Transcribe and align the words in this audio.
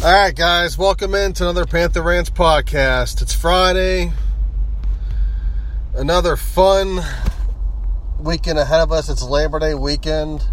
All 0.00 0.12
right, 0.12 0.32
guys, 0.32 0.78
welcome 0.78 1.12
into 1.16 1.42
another 1.42 1.66
Panther 1.66 2.02
Rants 2.02 2.30
podcast. 2.30 3.20
It's 3.20 3.34
Friday. 3.34 4.12
Another 5.92 6.36
fun 6.36 7.00
weekend 8.20 8.60
ahead 8.60 8.80
of 8.80 8.92
us. 8.92 9.08
It's 9.08 9.24
Labor 9.24 9.58
Day 9.58 9.74
weekend. 9.74 10.44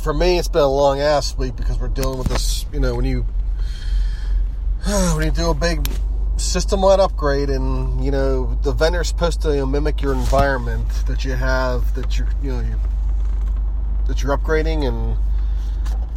For 0.00 0.14
me, 0.14 0.38
it's 0.38 0.46
been 0.46 0.62
a 0.62 0.68
long 0.68 1.00
ass 1.00 1.36
week 1.36 1.56
because 1.56 1.76
we're 1.80 1.88
dealing 1.88 2.20
with 2.20 2.28
this. 2.28 2.66
You 2.72 2.78
know, 2.78 2.94
when 2.94 3.04
you 3.04 3.22
when 5.16 5.24
you 5.24 5.32
do 5.32 5.50
a 5.50 5.54
big 5.54 5.88
system-wide 6.36 7.00
upgrade, 7.00 7.50
and 7.50 8.04
you 8.04 8.12
know 8.12 8.56
the 8.62 8.70
vendor's 8.70 9.08
supposed 9.08 9.42
to 9.42 9.48
you 9.48 9.56
know, 9.56 9.66
mimic 9.66 10.00
your 10.00 10.12
environment 10.12 10.88
that 11.08 11.24
you 11.24 11.32
have 11.32 11.96
that 11.96 12.16
you 12.16 12.26
you 12.44 12.52
know 12.52 12.60
you 12.60 12.76
that 14.06 14.22
you're 14.22 14.38
upgrading 14.38 14.86
and 14.86 15.16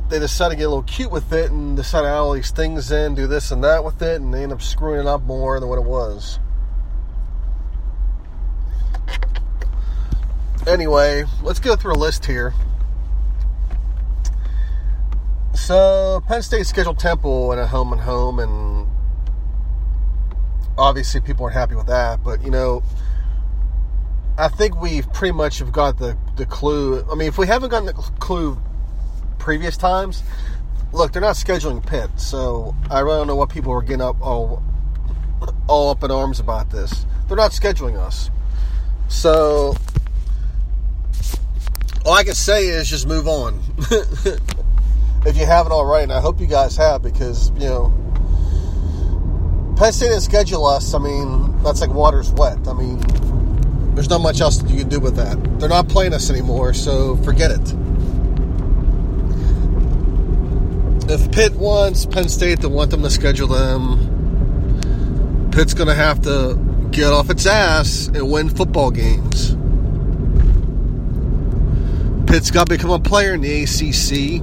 they 0.10 0.20
decide 0.20 0.50
to 0.50 0.56
get 0.56 0.64
a 0.64 0.70
little 0.70 0.84
cute 0.84 1.12
with 1.12 1.32
it 1.34 1.52
and 1.52 1.76
decide 1.76 2.02
to 2.02 2.08
add 2.08 2.14
all 2.14 2.34
these 2.34 2.52
things 2.52 2.92
in, 2.92 3.16
do 3.16 3.28
this 3.28 3.52
and 3.52 3.64
that 3.64 3.84
with 3.84 4.02
it, 4.02 4.22
and 4.22 4.34
they 4.34 4.44
end 4.44 4.52
up 4.52 4.62
screwing 4.62 5.00
it 5.00 5.08
up 5.08 5.24
more 5.24 5.60
than 5.60 5.70
what 5.70 5.80
it 5.80 5.86
was. 5.86 6.40
Anyway, 10.68 11.26
let's 11.42 11.60
go 11.60 11.76
through 11.76 11.94
a 11.94 11.96
list 11.96 12.26
here. 12.26 12.54
So, 15.54 16.24
Penn 16.28 16.42
State 16.42 16.66
scheduled 16.66 17.00
Temple 17.00 17.52
in 17.52 17.60
a 17.60 17.68
home 17.68 17.92
and 17.92 18.02
home, 18.02 18.40
and 18.40 18.88
obviously 20.78 21.22
people 21.22 21.46
aren't 21.46 21.56
happy 21.56 21.76
with 21.76 21.88
that. 21.88 22.24
But 22.24 22.44
you 22.44 22.52
know, 22.52 22.82
I 24.38 24.48
think 24.48 24.82
we 24.82 25.02
pretty 25.02 25.34
much 25.34 25.60
have 25.60 25.72
got 25.72 25.98
the 25.98 26.18
the 26.36 26.46
clue. 26.46 27.06
I 27.12 27.16
mean, 27.16 27.28
if 27.28 27.38
we 27.38 27.48
haven't 27.48 27.70
gotten 27.70 27.88
the 27.88 27.94
clue 27.94 28.58
previous 29.44 29.76
times, 29.76 30.24
look, 30.94 31.12
they're 31.12 31.22
not 31.22 31.36
scheduling 31.36 31.86
Pitt, 31.86 32.10
so 32.16 32.74
I 32.90 33.02
really 33.02 33.18
don't 33.18 33.28
know 33.28 33.36
what 33.36 33.50
people 33.50 33.74
are 33.74 33.82
getting 33.82 34.02
up 34.02 34.16
all 34.22 34.64
all 35.68 35.92
up 35.92 36.02
in 36.04 36.12
arms 36.12 36.40
about 36.40 36.70
this. 36.70 37.06
They're 37.28 37.36
not 37.36 37.52
scheduling 37.52 37.98
us, 37.98 38.32
so 39.10 39.76
all 42.06 42.14
I 42.14 42.24
can 42.24 42.36
say 42.36 42.68
is 42.68 42.90
just 42.90 43.06
move 43.06 43.28
on. 43.28 43.62
if 45.26 45.36
you 45.36 45.46
haven't 45.46 45.74
already, 45.74 46.04
and 46.04 46.14
I 46.14 46.22
hope 46.22 46.40
you 46.40 46.48
guys 46.48 46.78
have, 46.78 47.02
because 47.02 47.52
you 47.52 47.68
know. 47.68 48.00
Penn 49.76 49.92
State 49.92 50.10
didn't 50.10 50.22
schedule 50.22 50.66
us. 50.66 50.94
I 50.94 51.00
mean, 51.00 51.62
that's 51.64 51.82
like 51.82 51.90
water's 51.90 52.32
wet. 52.32 52.68
I 52.68 52.74
mean, 52.74 53.00
there's 53.96 54.10
not 54.10 54.22
much 54.22 54.40
else 54.40 54.62
you 54.70 54.78
can 54.78 54.88
do 54.88 55.00
with 55.00 55.16
that. 55.18 55.60
They're 55.60 55.68
not 55.68 55.90
playing 55.90 56.14
us 56.14 56.30
anymore, 56.30 56.74
so 56.74 57.18
forget 57.18 57.52
it. 57.52 57.83
If 61.10 61.32
Pitt 61.32 61.54
wants 61.54 62.06
Penn 62.06 62.30
State 62.30 62.62
to 62.62 62.70
want 62.70 62.92
them 62.92 63.02
to 63.04 63.10
schedule 63.10 63.50
them, 63.50 65.50
Pitt's 65.52 65.74
going 65.74 65.90
to 65.90 65.96
have 65.96 66.22
to 66.22 66.58
get 66.92 67.12
off 67.12 67.30
its 67.30 67.46
ass 67.46 68.08
and 68.08 68.32
win 68.32 68.50
football 68.50 68.90
games. 68.90 69.58
Pitt's 72.32 72.52
got 72.52 72.68
to 72.68 72.70
become 72.70 72.92
a 72.92 73.00
player 73.00 73.34
in 73.34 73.42
the 73.42 73.64
ACC. 73.64 74.42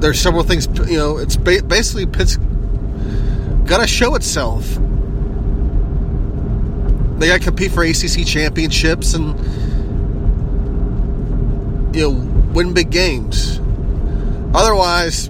There's 0.00 0.20
several 0.20 0.44
things, 0.44 0.68
you 0.88 0.98
know, 0.98 1.16
it's 1.16 1.36
basically 1.36 2.06
Pitt's 2.06 2.36
got 3.64 3.78
to 3.78 3.86
show 3.86 4.14
itself. 4.14 4.64
They 7.18 7.26
got 7.26 7.38
to 7.38 7.44
compete 7.44 7.72
for 7.72 7.82
ACC 7.82 8.26
championships 8.26 9.14
and 9.14 9.34
you 11.96 12.02
know 12.02 12.10
win 12.52 12.74
big 12.74 12.90
games. 12.90 13.60
Otherwise, 14.54 15.28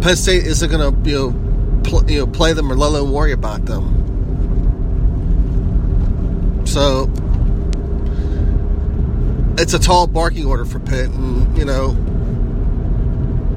Penn 0.00 0.16
State 0.16 0.46
isn't 0.46 0.70
going 0.70 1.04
to 1.04 1.10
you 1.10 1.16
know 1.16 1.80
pl- 1.82 2.10
you 2.10 2.18
know 2.20 2.26
play 2.26 2.52
them 2.52 2.70
or 2.70 2.76
let 2.76 2.92
them 2.92 3.10
worry 3.10 3.32
about 3.32 3.64
them. 3.64 3.92
So 6.66 7.10
it's 9.58 9.74
a 9.74 9.78
tall 9.78 10.06
barking 10.06 10.46
order 10.46 10.64
for 10.64 10.78
Pitt, 10.78 11.10
and 11.10 11.56
you 11.58 11.64
know 11.64 11.96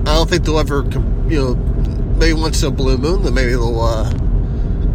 I 0.02 0.16
don't 0.16 0.30
think 0.30 0.46
they'll 0.46 0.60
ever 0.60 0.84
you 1.30 1.40
know 1.40 1.56
maybe 2.18 2.34
once 2.34 2.62
in 2.64 2.70
a 2.70 2.72
blue 2.72 2.98
moon, 2.98 3.24
then 3.24 3.34
maybe 3.34 3.52
they'll 3.52 3.80
uh, 3.80 4.10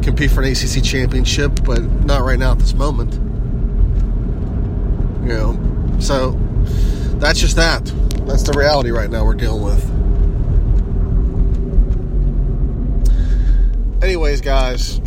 compete 0.03 0.31
for 0.31 0.43
an 0.43 0.51
ACC 0.53 0.83
championship, 0.83 1.65
but 1.65 1.83
not 2.05 2.23
right 2.23 2.39
now 2.39 2.53
at 2.53 2.59
this 2.59 2.75
moment. 2.75 3.15
You 5.23 5.33
know, 5.33 5.99
so 6.01 6.33
that's 7.19 7.39
just 7.41 7.57
that. 7.57 7.93
That's 8.27 8.43
the 8.43 8.55
reality 8.57 8.91
right 8.91 9.11
now 9.11 9.25
we're 9.25 9.35
dealing 9.35 9.63
with. 9.63 9.85
Anyways, 14.03 14.41
guys. 14.41 15.01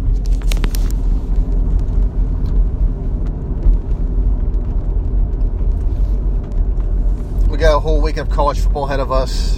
We 7.50 7.58
got 7.58 7.76
a 7.76 7.80
whole 7.80 8.02
week 8.02 8.18
of 8.18 8.30
college 8.30 8.60
football 8.60 8.86
ahead 8.86 9.00
of 9.00 9.12
us. 9.12 9.58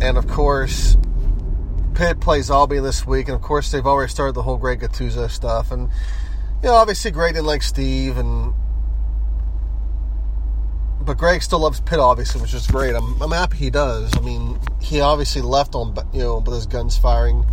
And 0.00 0.16
of 0.16 0.26
course, 0.28 0.96
Pitt 1.94 2.20
plays 2.20 2.48
Albany 2.48 2.80
this 2.80 3.04
week, 3.04 3.28
and 3.28 3.34
of 3.34 3.42
course 3.42 3.70
they've 3.72 3.84
already 3.84 4.10
started 4.10 4.34
the 4.34 4.42
whole 4.42 4.56
Greg 4.56 4.80
Gattuso 4.80 5.28
stuff, 5.28 5.72
and 5.72 5.88
you 6.62 6.68
know 6.68 6.74
obviously 6.74 7.10
Greg 7.10 7.34
didn't 7.34 7.46
like 7.46 7.62
Steve, 7.62 8.18
and 8.18 8.54
but 11.08 11.18
Greg 11.18 11.42
still 11.42 11.58
loves 11.58 11.80
Pitt 11.80 11.98
obviously, 11.98 12.40
which 12.40 12.54
is 12.54 12.66
great. 12.66 12.94
I'm 12.94 13.20
I'm 13.20 13.32
happy 13.32 13.56
he 13.56 13.70
does. 13.70 14.16
I 14.16 14.20
mean 14.20 14.60
he 14.80 15.00
obviously 15.00 15.42
left 15.42 15.74
on 15.74 15.96
you 16.12 16.20
know 16.20 16.38
with 16.38 16.54
his 16.54 16.66
guns 16.66 16.96
firing. 16.96 17.44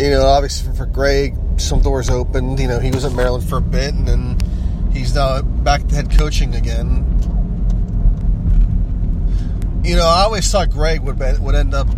You 0.00 0.10
know 0.10 0.26
obviously 0.26 0.74
for 0.76 0.86
Greg 0.86 1.36
some 1.58 1.80
doors 1.80 2.10
opened. 2.10 2.58
You 2.58 2.66
know 2.66 2.80
he 2.80 2.90
was 2.90 3.04
at 3.04 3.12
Maryland 3.12 3.48
for 3.48 3.58
a 3.58 3.60
bit, 3.60 3.94
and 3.94 4.08
then 4.08 4.38
he's 4.92 5.14
now 5.14 5.42
back 5.42 5.86
to 5.86 5.94
head 5.94 6.10
coaching 6.10 6.54
again 6.56 7.04
you 9.88 9.96
know, 9.96 10.06
I 10.06 10.22
always 10.24 10.50
thought 10.50 10.68
Greg 10.70 11.00
would 11.00 11.18
be, 11.18 11.32
would 11.40 11.54
end 11.54 11.72
up 11.72 11.88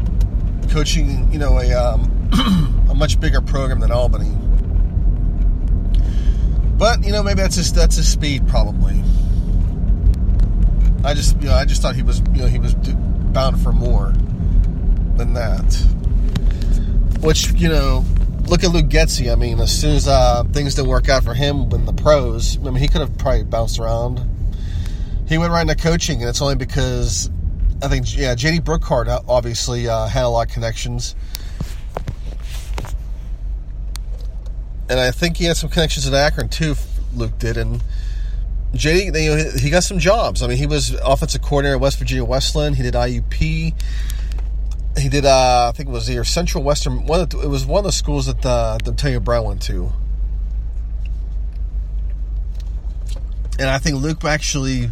coaching, 0.70 1.30
you 1.32 1.40
know, 1.40 1.58
a 1.58 1.72
um, 1.72 2.86
a 2.88 2.94
much 2.94 3.18
bigger 3.18 3.40
program 3.40 3.80
than 3.80 3.90
Albany. 3.90 4.30
But 6.78 7.04
you 7.04 7.10
know, 7.10 7.24
maybe 7.24 7.42
that's 7.42 7.56
his 7.56 7.72
that's 7.72 7.96
his 7.96 8.08
speed, 8.08 8.46
probably. 8.46 9.02
I 11.04 11.14
just, 11.14 11.40
you 11.40 11.48
know, 11.48 11.54
I 11.54 11.64
just 11.64 11.82
thought 11.82 11.96
he 11.96 12.02
was, 12.02 12.20
you 12.34 12.42
know, 12.42 12.46
he 12.46 12.58
was 12.58 12.74
bound 12.74 13.60
for 13.62 13.72
more 13.72 14.12
than 15.16 15.34
that. 15.34 15.74
Which, 17.20 17.52
you 17.52 17.68
know, 17.68 18.04
look 18.46 18.64
at 18.64 18.70
Luke 18.70 18.86
Getsy. 18.86 19.32
I 19.32 19.36
mean, 19.36 19.60
as 19.60 19.76
soon 19.76 19.96
as 19.96 20.08
uh, 20.08 20.44
things 20.52 20.74
didn't 20.74 20.88
work 20.88 21.08
out 21.08 21.24
for 21.24 21.34
him 21.34 21.70
in 21.72 21.86
the 21.86 21.92
pros, 21.92 22.58
I 22.58 22.62
mean, 22.62 22.76
he 22.76 22.88
could 22.88 23.00
have 23.00 23.16
probably 23.16 23.44
bounced 23.44 23.78
around. 23.78 24.20
He 25.28 25.38
went 25.38 25.52
right 25.52 25.62
into 25.62 25.76
coaching, 25.76 26.20
and 26.20 26.28
it's 26.28 26.42
only 26.42 26.56
because 26.56 27.30
I 27.82 27.88
think, 27.88 28.16
yeah, 28.16 28.34
JD 28.34 28.60
Brookhart 28.60 29.24
obviously 29.28 29.88
uh, 29.88 30.06
had 30.06 30.24
a 30.24 30.28
lot 30.28 30.48
of 30.48 30.52
connections. 30.52 31.14
And 34.90 34.98
I 34.98 35.12
think 35.12 35.36
he 35.36 35.44
had 35.44 35.56
some 35.56 35.70
connections 35.70 36.06
at 36.08 36.14
Akron 36.14 36.48
too, 36.48 36.74
Luke 37.14 37.38
did. 37.38 37.56
And 37.56 37.80
JD, 38.72 39.22
you 39.22 39.36
know, 39.36 39.50
he 39.58 39.70
got 39.70 39.82
some 39.82 39.98
jobs. 39.98 40.42
I 40.42 40.46
mean, 40.46 40.56
he 40.56 40.66
was 40.66 40.92
offensive 41.04 41.42
coordinator 41.42 41.76
at 41.76 41.80
West 41.80 41.98
Virginia 41.98 42.24
Wesleyan. 42.24 42.74
He 42.74 42.82
did 42.82 42.94
IUP. 42.94 43.74
He 44.98 45.08
did, 45.08 45.24
uh, 45.24 45.68
I 45.68 45.76
think 45.76 45.88
it 45.88 45.92
was 45.92 46.10
either 46.10 46.24
Central 46.24 46.62
Western. 46.62 47.06
One 47.06 47.28
the, 47.28 47.40
it 47.40 47.48
was 47.48 47.66
one 47.66 47.80
of 47.80 47.84
the 47.84 47.92
schools 47.92 48.26
that 48.26 48.44
uh, 48.44 48.78
Antonio 48.86 49.20
Brown 49.20 49.44
went 49.44 49.62
to. 49.62 49.92
and 53.60 53.68
I 53.68 53.76
think 53.78 53.96
Luke 53.96 54.24
actually 54.24 54.90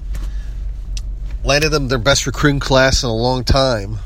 landed 1.42 1.70
them 1.70 1.88
their 1.88 1.98
best 1.98 2.26
recruiting 2.26 2.60
class 2.60 3.02
in 3.02 3.08
a 3.08 3.14
long 3.14 3.42
time. 3.42 3.98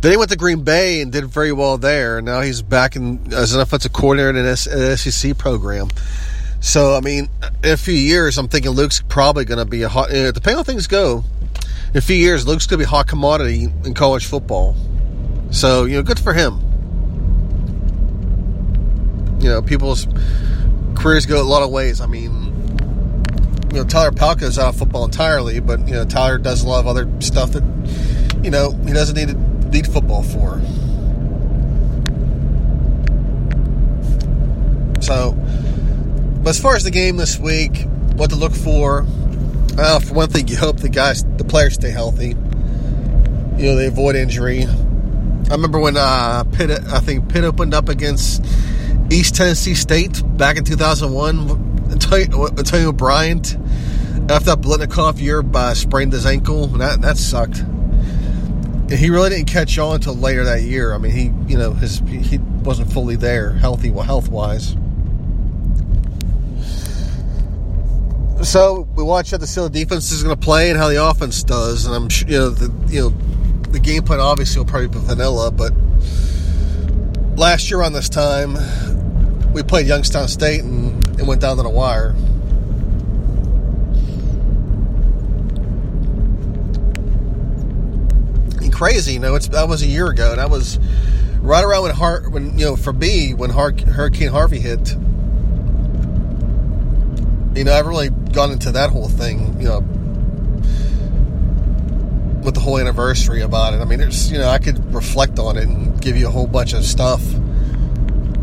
Then 0.00 0.12
he 0.12 0.16
went 0.16 0.30
to 0.30 0.36
Green 0.36 0.62
Bay 0.62 1.02
and 1.02 1.12
did 1.12 1.26
very 1.26 1.52
well 1.52 1.76
there. 1.76 2.22
Now 2.22 2.40
he's 2.40 2.62
back 2.62 2.96
in 2.96 3.34
as 3.34 3.54
an 3.54 3.60
offensive 3.60 3.92
coordinator 3.92 4.30
in 4.30 4.46
an 4.46 4.96
SEC 4.96 5.36
program. 5.36 5.88
So 6.60 6.94
I 6.94 7.00
mean, 7.00 7.28
in 7.62 7.70
a 7.70 7.76
few 7.76 7.94
years, 7.94 8.38
I'm 8.38 8.48
thinking 8.48 8.72
Luke's 8.72 9.02
probably 9.08 9.44
going 9.44 9.58
to 9.58 9.64
be 9.64 9.82
a 9.82 9.88
hot. 9.88 10.10
Depending 10.10 10.56
on 10.56 10.64
things 10.64 10.86
go, 10.86 11.24
in 11.92 11.98
a 11.98 12.00
few 12.00 12.16
years, 12.16 12.46
Luke's 12.46 12.66
going 12.66 12.78
to 12.78 12.84
be 12.84 12.86
a 12.86 12.90
hot 12.90 13.06
commodity 13.06 13.68
in 13.84 13.94
college 13.94 14.26
football. 14.26 14.76
So 15.50 15.84
you 15.84 15.96
know, 15.96 16.02
good 16.02 16.18
for 16.18 16.32
him. 16.32 16.60
You 19.40 19.50
know, 19.50 19.62
people's 19.62 20.06
careers 20.96 21.26
go 21.26 21.40
a 21.40 21.44
lot 21.44 21.62
of 21.62 21.70
ways. 21.70 22.00
I 22.00 22.06
mean, 22.06 22.48
you 23.72 23.78
know, 23.78 23.84
Tyler 23.84 24.10
Palko 24.10 24.42
is 24.42 24.58
out 24.58 24.70
of 24.70 24.76
football 24.76 25.04
entirely, 25.04 25.60
but 25.60 25.86
you 25.86 25.94
know, 25.94 26.04
Tyler 26.04 26.38
does 26.38 26.62
a 26.62 26.68
lot 26.68 26.80
of 26.80 26.86
other 26.86 27.08
stuff 27.20 27.52
that 27.52 27.62
you 28.42 28.50
know 28.50 28.72
he 28.84 28.92
doesn't 28.92 29.16
need 29.16 29.28
to 29.28 29.68
need 29.68 29.86
football 29.86 30.22
for. 30.22 30.60
So, 35.00 35.36
but 36.48 36.56
as 36.56 36.62
far 36.62 36.74
as 36.74 36.82
the 36.82 36.90
game 36.90 37.18
this 37.18 37.38
week, 37.38 37.84
what 38.14 38.30
to 38.30 38.36
look 38.36 38.54
for? 38.54 39.04
Well, 39.76 40.00
for 40.00 40.14
one 40.14 40.30
thing, 40.30 40.48
you 40.48 40.56
hope 40.56 40.78
the 40.78 40.88
guys, 40.88 41.22
the 41.36 41.44
players, 41.44 41.74
stay 41.74 41.90
healthy. 41.90 42.28
You 42.28 43.66
know, 43.66 43.76
they 43.76 43.84
avoid 43.84 44.16
injury. 44.16 44.64
I 44.64 45.50
remember 45.50 45.78
when 45.78 45.98
uh, 45.98 46.44
Pitt, 46.44 46.70
I 46.70 47.00
think 47.00 47.28
Pitt 47.28 47.44
opened 47.44 47.74
up 47.74 47.90
against 47.90 48.42
East 49.10 49.34
Tennessee 49.34 49.74
State 49.74 50.22
back 50.38 50.56
in 50.56 50.64
2001. 50.64 51.90
Antonio, 51.92 52.92
Bryant, 52.92 53.54
after 54.30 54.46
that 54.46 54.62
Biletnikoff 54.62 55.20
year, 55.20 55.44
uh, 55.52 55.74
sprained 55.74 56.14
his 56.14 56.24
ankle. 56.24 56.68
That 56.68 57.02
that 57.02 57.18
sucked. 57.18 57.58
And 57.58 58.92
he 58.92 59.10
really 59.10 59.28
didn't 59.28 59.48
catch 59.48 59.78
on 59.78 59.96
until 59.96 60.14
later 60.14 60.44
that 60.44 60.62
year. 60.62 60.94
I 60.94 60.98
mean, 60.98 61.12
he 61.12 61.24
you 61.52 61.58
know 61.58 61.74
his 61.74 61.98
he 62.08 62.38
wasn't 62.38 62.90
fully 62.90 63.16
there, 63.16 63.52
healthy, 63.52 63.90
well, 63.90 64.04
health 64.04 64.30
wise. 64.30 64.74
So 68.42 68.88
we 68.94 69.02
watch 69.02 69.32
how 69.32 69.36
the 69.36 69.46
Steelers 69.46 69.72
defense 69.72 70.12
is 70.12 70.22
going 70.22 70.34
to 70.34 70.40
play 70.40 70.70
and 70.70 70.78
how 70.78 70.88
the 70.88 71.04
offense 71.04 71.42
does, 71.42 71.86
and 71.86 71.94
I'm 71.94 72.08
sure 72.08 72.28
you 72.28 72.38
know 72.38 72.50
the 72.50 72.92
you 72.92 73.00
know 73.00 73.08
the 73.70 73.80
game 73.80 74.04
plan 74.04 74.20
obviously 74.20 74.60
will 74.60 74.66
probably 74.66 74.88
be 74.88 74.98
vanilla, 75.00 75.50
but 75.50 75.72
last 77.36 77.70
year 77.70 77.82
on 77.82 77.92
this 77.92 78.08
time 78.08 78.56
we 79.52 79.62
played 79.62 79.86
Youngstown 79.86 80.28
State 80.28 80.62
and 80.62 81.04
it 81.18 81.26
went 81.26 81.40
down 81.40 81.56
to 81.56 81.62
the 81.62 81.68
wire. 81.68 82.14
And 88.62 88.72
crazy, 88.72 89.14
you 89.14 89.18
know, 89.18 89.34
it's 89.34 89.48
that 89.48 89.68
was 89.68 89.82
a 89.82 89.86
year 89.86 90.08
ago, 90.08 90.30
and 90.30 90.38
that 90.38 90.48
was 90.48 90.78
right 91.40 91.64
around 91.64 91.82
when 91.82 91.94
Har- 91.94 92.30
when 92.30 92.58
you 92.58 92.66
know 92.66 92.76
for 92.76 92.92
me 92.92 93.34
when 93.34 93.50
Har- 93.50 93.74
Hurricane 93.86 94.28
Harvey 94.28 94.60
hit. 94.60 94.94
You 97.58 97.64
know, 97.64 97.74
I've 97.74 97.86
really 97.88 98.10
gone 98.10 98.52
into 98.52 98.70
that 98.70 98.90
whole 98.90 99.08
thing, 99.08 99.60
you 99.60 99.66
know, 99.66 99.80
with 102.44 102.54
the 102.54 102.60
whole 102.60 102.78
anniversary 102.78 103.42
about 103.42 103.74
it. 103.74 103.80
I 103.80 103.84
mean, 103.84 103.98
there's, 103.98 104.30
you 104.30 104.38
know, 104.38 104.48
I 104.48 104.58
could 104.58 104.94
reflect 104.94 105.40
on 105.40 105.56
it 105.56 105.64
and 105.64 106.00
give 106.00 106.16
you 106.16 106.28
a 106.28 106.30
whole 106.30 106.46
bunch 106.46 106.72
of 106.72 106.84
stuff, 106.84 107.20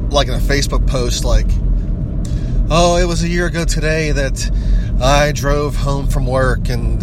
like 0.10 0.28
in 0.28 0.34
a 0.34 0.40
Facebook 0.40 0.86
post, 0.86 1.24
like, 1.24 1.46
oh, 2.70 2.98
it 2.98 3.06
was 3.06 3.24
a 3.24 3.30
year 3.30 3.46
ago 3.46 3.64
today 3.64 4.12
that 4.12 4.52
I 5.02 5.32
drove 5.32 5.78
home 5.78 6.08
from 6.08 6.28
work 6.28 6.68
and 6.68 7.02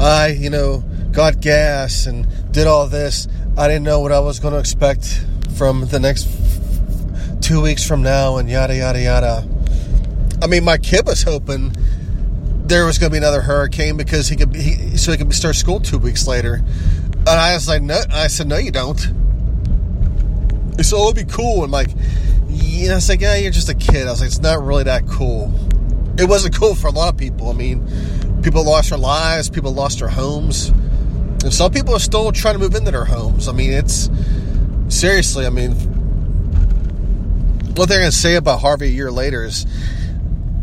I, 0.00 0.36
you 0.36 0.50
know, 0.50 0.82
got 1.12 1.40
gas 1.40 2.06
and 2.06 2.26
did 2.52 2.66
all 2.66 2.88
this. 2.88 3.28
I 3.56 3.68
didn't 3.68 3.84
know 3.84 4.00
what 4.00 4.10
I 4.10 4.18
was 4.18 4.40
going 4.40 4.52
to 4.52 4.58
expect 4.58 5.24
from 5.56 5.86
the 5.86 6.00
next 6.00 6.28
two 7.40 7.62
weeks 7.62 7.86
from 7.86 8.02
now 8.02 8.38
and 8.38 8.50
yada, 8.50 8.74
yada, 8.74 9.00
yada. 9.00 9.48
I 10.40 10.46
mean, 10.46 10.64
my 10.64 10.78
kid 10.78 11.06
was 11.06 11.22
hoping 11.22 11.72
there 12.68 12.84
was 12.84 12.98
going 12.98 13.10
to 13.10 13.12
be 13.12 13.18
another 13.18 13.40
hurricane 13.40 13.96
because 13.96 14.28
he 14.28 14.36
could 14.36 14.52
be, 14.52 14.60
he, 14.60 14.96
so 14.96 15.10
he 15.10 15.18
could 15.18 15.32
start 15.34 15.56
school 15.56 15.80
two 15.80 15.98
weeks 15.98 16.26
later. 16.26 16.54
And 16.54 17.28
I 17.28 17.54
was 17.54 17.66
like, 17.66 17.82
no, 17.82 18.00
I 18.10 18.28
said, 18.28 18.46
no, 18.46 18.56
you 18.56 18.70
don't. 18.70 18.98
Said, 20.80 20.96
oh, 20.96 21.10
it'd 21.10 21.26
be 21.26 21.32
cool. 21.32 21.64
And 21.64 21.72
like, 21.72 21.88
yeah, 22.46 22.92
I 22.92 22.94
was 22.96 23.08
like, 23.08 23.20
yeah, 23.20 23.36
you're 23.36 23.50
just 23.50 23.68
a 23.68 23.74
kid. 23.74 24.06
I 24.06 24.10
was 24.10 24.20
like, 24.20 24.28
it's 24.28 24.40
not 24.40 24.62
really 24.62 24.84
that 24.84 25.08
cool. 25.08 25.52
It 26.18 26.28
wasn't 26.28 26.56
cool 26.56 26.74
for 26.74 26.88
a 26.88 26.92
lot 26.92 27.14
of 27.14 27.18
people. 27.18 27.50
I 27.50 27.54
mean, 27.54 27.86
people 28.42 28.64
lost 28.64 28.90
their 28.90 28.98
lives, 28.98 29.50
people 29.50 29.72
lost 29.72 29.98
their 29.98 30.08
homes. 30.08 30.68
And 30.68 31.52
some 31.52 31.72
people 31.72 31.94
are 31.94 32.00
still 32.00 32.30
trying 32.32 32.54
to 32.54 32.60
move 32.60 32.74
into 32.74 32.90
their 32.90 33.04
homes. 33.04 33.48
I 33.48 33.52
mean, 33.52 33.72
it's 33.72 34.08
seriously, 34.88 35.46
I 35.46 35.50
mean, 35.50 35.72
what 37.76 37.88
they're 37.88 38.00
going 38.00 38.10
to 38.10 38.16
say 38.16 38.34
about 38.34 38.60
Harvey 38.60 38.86
a 38.86 38.90
year 38.90 39.10
later 39.10 39.44
is 39.44 39.66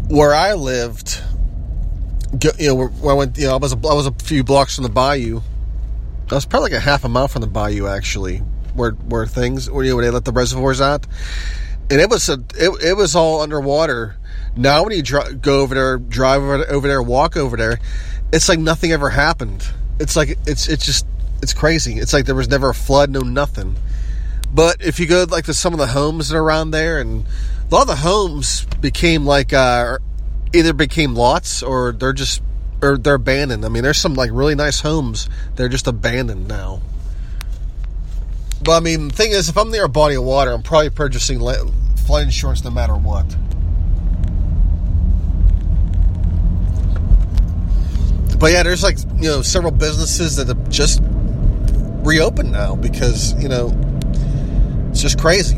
where 0.08 0.34
I 0.34 0.54
lived, 0.54 1.22
you 2.60 2.68
know, 2.68 2.88
where 2.88 3.14
I 3.14 3.18
went, 3.18 3.38
you 3.38 3.48
know, 3.48 3.54
I 3.54 3.58
was 3.58 3.74
a, 3.74 3.78
I 3.78 3.94
was 3.94 4.08
a 4.08 4.12
few 4.12 4.44
blocks 4.44 4.76
from 4.76 4.84
the 4.84 4.90
bayou. 4.90 5.42
I 6.32 6.36
was 6.36 6.46
probably 6.46 6.72
like 6.72 6.80
a 6.80 6.84
half 6.84 7.04
a 7.04 7.10
mile 7.10 7.28
from 7.28 7.42
the 7.42 7.48
bayou, 7.48 7.88
actually, 7.88 8.38
where 8.74 8.92
where 8.92 9.26
things, 9.26 9.70
where, 9.70 9.84
you 9.84 9.92
know, 9.92 9.98
where 9.98 10.06
they 10.06 10.12
let 10.12 10.26
the 10.26 10.32
reservoirs 10.32 10.82
out, 10.82 11.06
and 11.90 12.02
it 12.02 12.10
was 12.10 12.30
a, 12.30 12.44
it, 12.56 12.84
it 12.84 12.98
was 12.98 13.16
all 13.16 13.42
underwater. 13.42 14.18
Now, 14.58 14.84
when 14.84 14.94
you 14.94 15.04
dr- 15.04 15.42
go 15.42 15.62
over 15.62 15.76
there, 15.76 15.98
drive 15.98 16.42
over, 16.42 16.66
over 16.70 16.88
there, 16.88 17.04
walk 17.04 17.38
over 17.38 17.58
there, 17.58 17.80
it's 18.32 18.50
like 18.50 18.60
nothing 18.60 18.92
ever 18.92 19.10
happened. 19.10 19.68
It's 20.00 20.16
like 20.16 20.38
it's 20.48 20.68
it's 20.68 20.86
just 20.86 21.06
it's 21.42 21.54
crazy. 21.54 22.00
It's 22.00 22.14
like 22.14 22.26
there 22.26 22.36
was 22.36 22.50
never 22.50 22.70
a 22.70 22.74
flood, 22.74 23.10
no 23.10 23.22
nothing. 23.22 23.76
But 24.54 24.78
if 24.80 25.00
you 25.00 25.08
go 25.08 25.26
like 25.30 25.46
to 25.46 25.54
some 25.54 25.74
of 25.74 25.80
the 25.80 25.88
homes 25.88 26.30
that 26.30 26.38
are 26.38 26.42
around 26.42 26.72
there 26.72 27.00
and 27.00 27.26
a 27.70 27.76
lot 27.76 27.82
of 27.82 27.88
the 27.88 27.96
homes 27.98 28.66
became 28.80 29.26
like 29.26 29.54
uh, 29.54 29.98
either 30.54 30.74
became 30.74 31.16
lots 31.16 31.64
or 31.64 31.92
they're 31.92 32.14
just 32.14 32.42
or 32.82 32.98
they're 32.98 33.16
abandoned. 33.16 33.66
I 33.66 33.70
mean, 33.70 33.84
there's 33.84 33.98
some 33.98 34.14
like 34.14 34.30
really 34.34 34.56
nice 34.56 34.82
homes 34.82 35.30
they're 35.56 35.70
just 35.70 35.88
abandoned 35.88 36.48
now. 36.48 36.82
But 38.64 38.78
I 38.78 38.80
mean, 38.80 39.10
the 39.10 39.14
thing 39.14 39.32
is, 39.32 39.50
if 39.50 39.58
I'm 39.58 39.72
near 39.72 39.86
a 39.86 39.90
body 39.90 40.16
of 40.16 40.24
water, 40.24 40.52
I'm 40.52 40.64
probably 40.64 40.90
purchasing 40.90 41.40
flood 41.40 42.24
insurance 42.24 42.64
no 42.64 42.72
matter 42.72 42.96
what. 42.96 43.26
But 48.40 48.52
yeah, 48.52 48.64
there's 48.64 48.84
like 48.84 48.98
you 49.16 49.30
know 49.30 49.42
several 49.42 49.72
businesses 49.72 50.36
that 50.36 50.48
have 50.48 50.70
just 50.70 51.02
reopened 52.04 52.52
now 52.52 52.76
because 52.76 53.34
you 53.42 53.50
know 53.50 53.70
it's 54.96 55.02
just 55.02 55.20
crazy. 55.20 55.58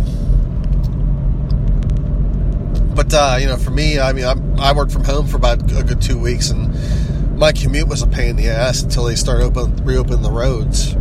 But 2.96 3.13
uh, 3.13 3.38
you 3.39 3.46
know, 3.46 3.56
for 3.56 3.70
me, 3.70 4.00
I 4.00 4.12
mean, 4.12 4.25
I, 4.25 4.34
I 4.58 4.74
worked 4.74 4.91
from 4.91 5.03
home 5.03 5.27
for 5.27 5.38
about 5.38 5.62
a 5.74 5.84
good 5.84 6.01
two 6.01 6.17
weeks, 6.17 6.50
and 6.50 7.38
my 7.38 7.51
commute 7.51 7.88
was 7.88 8.01
a 8.01 8.08
pain 8.08 8.32
in 8.32 8.36
the 8.36 8.48
ass 8.48 8.82
until 8.82 9.03
they 9.03 9.13
started 9.13 9.44
open, 9.44 9.75
reopening 9.86 10.24
the 10.24 10.32
roads. 10.32 10.96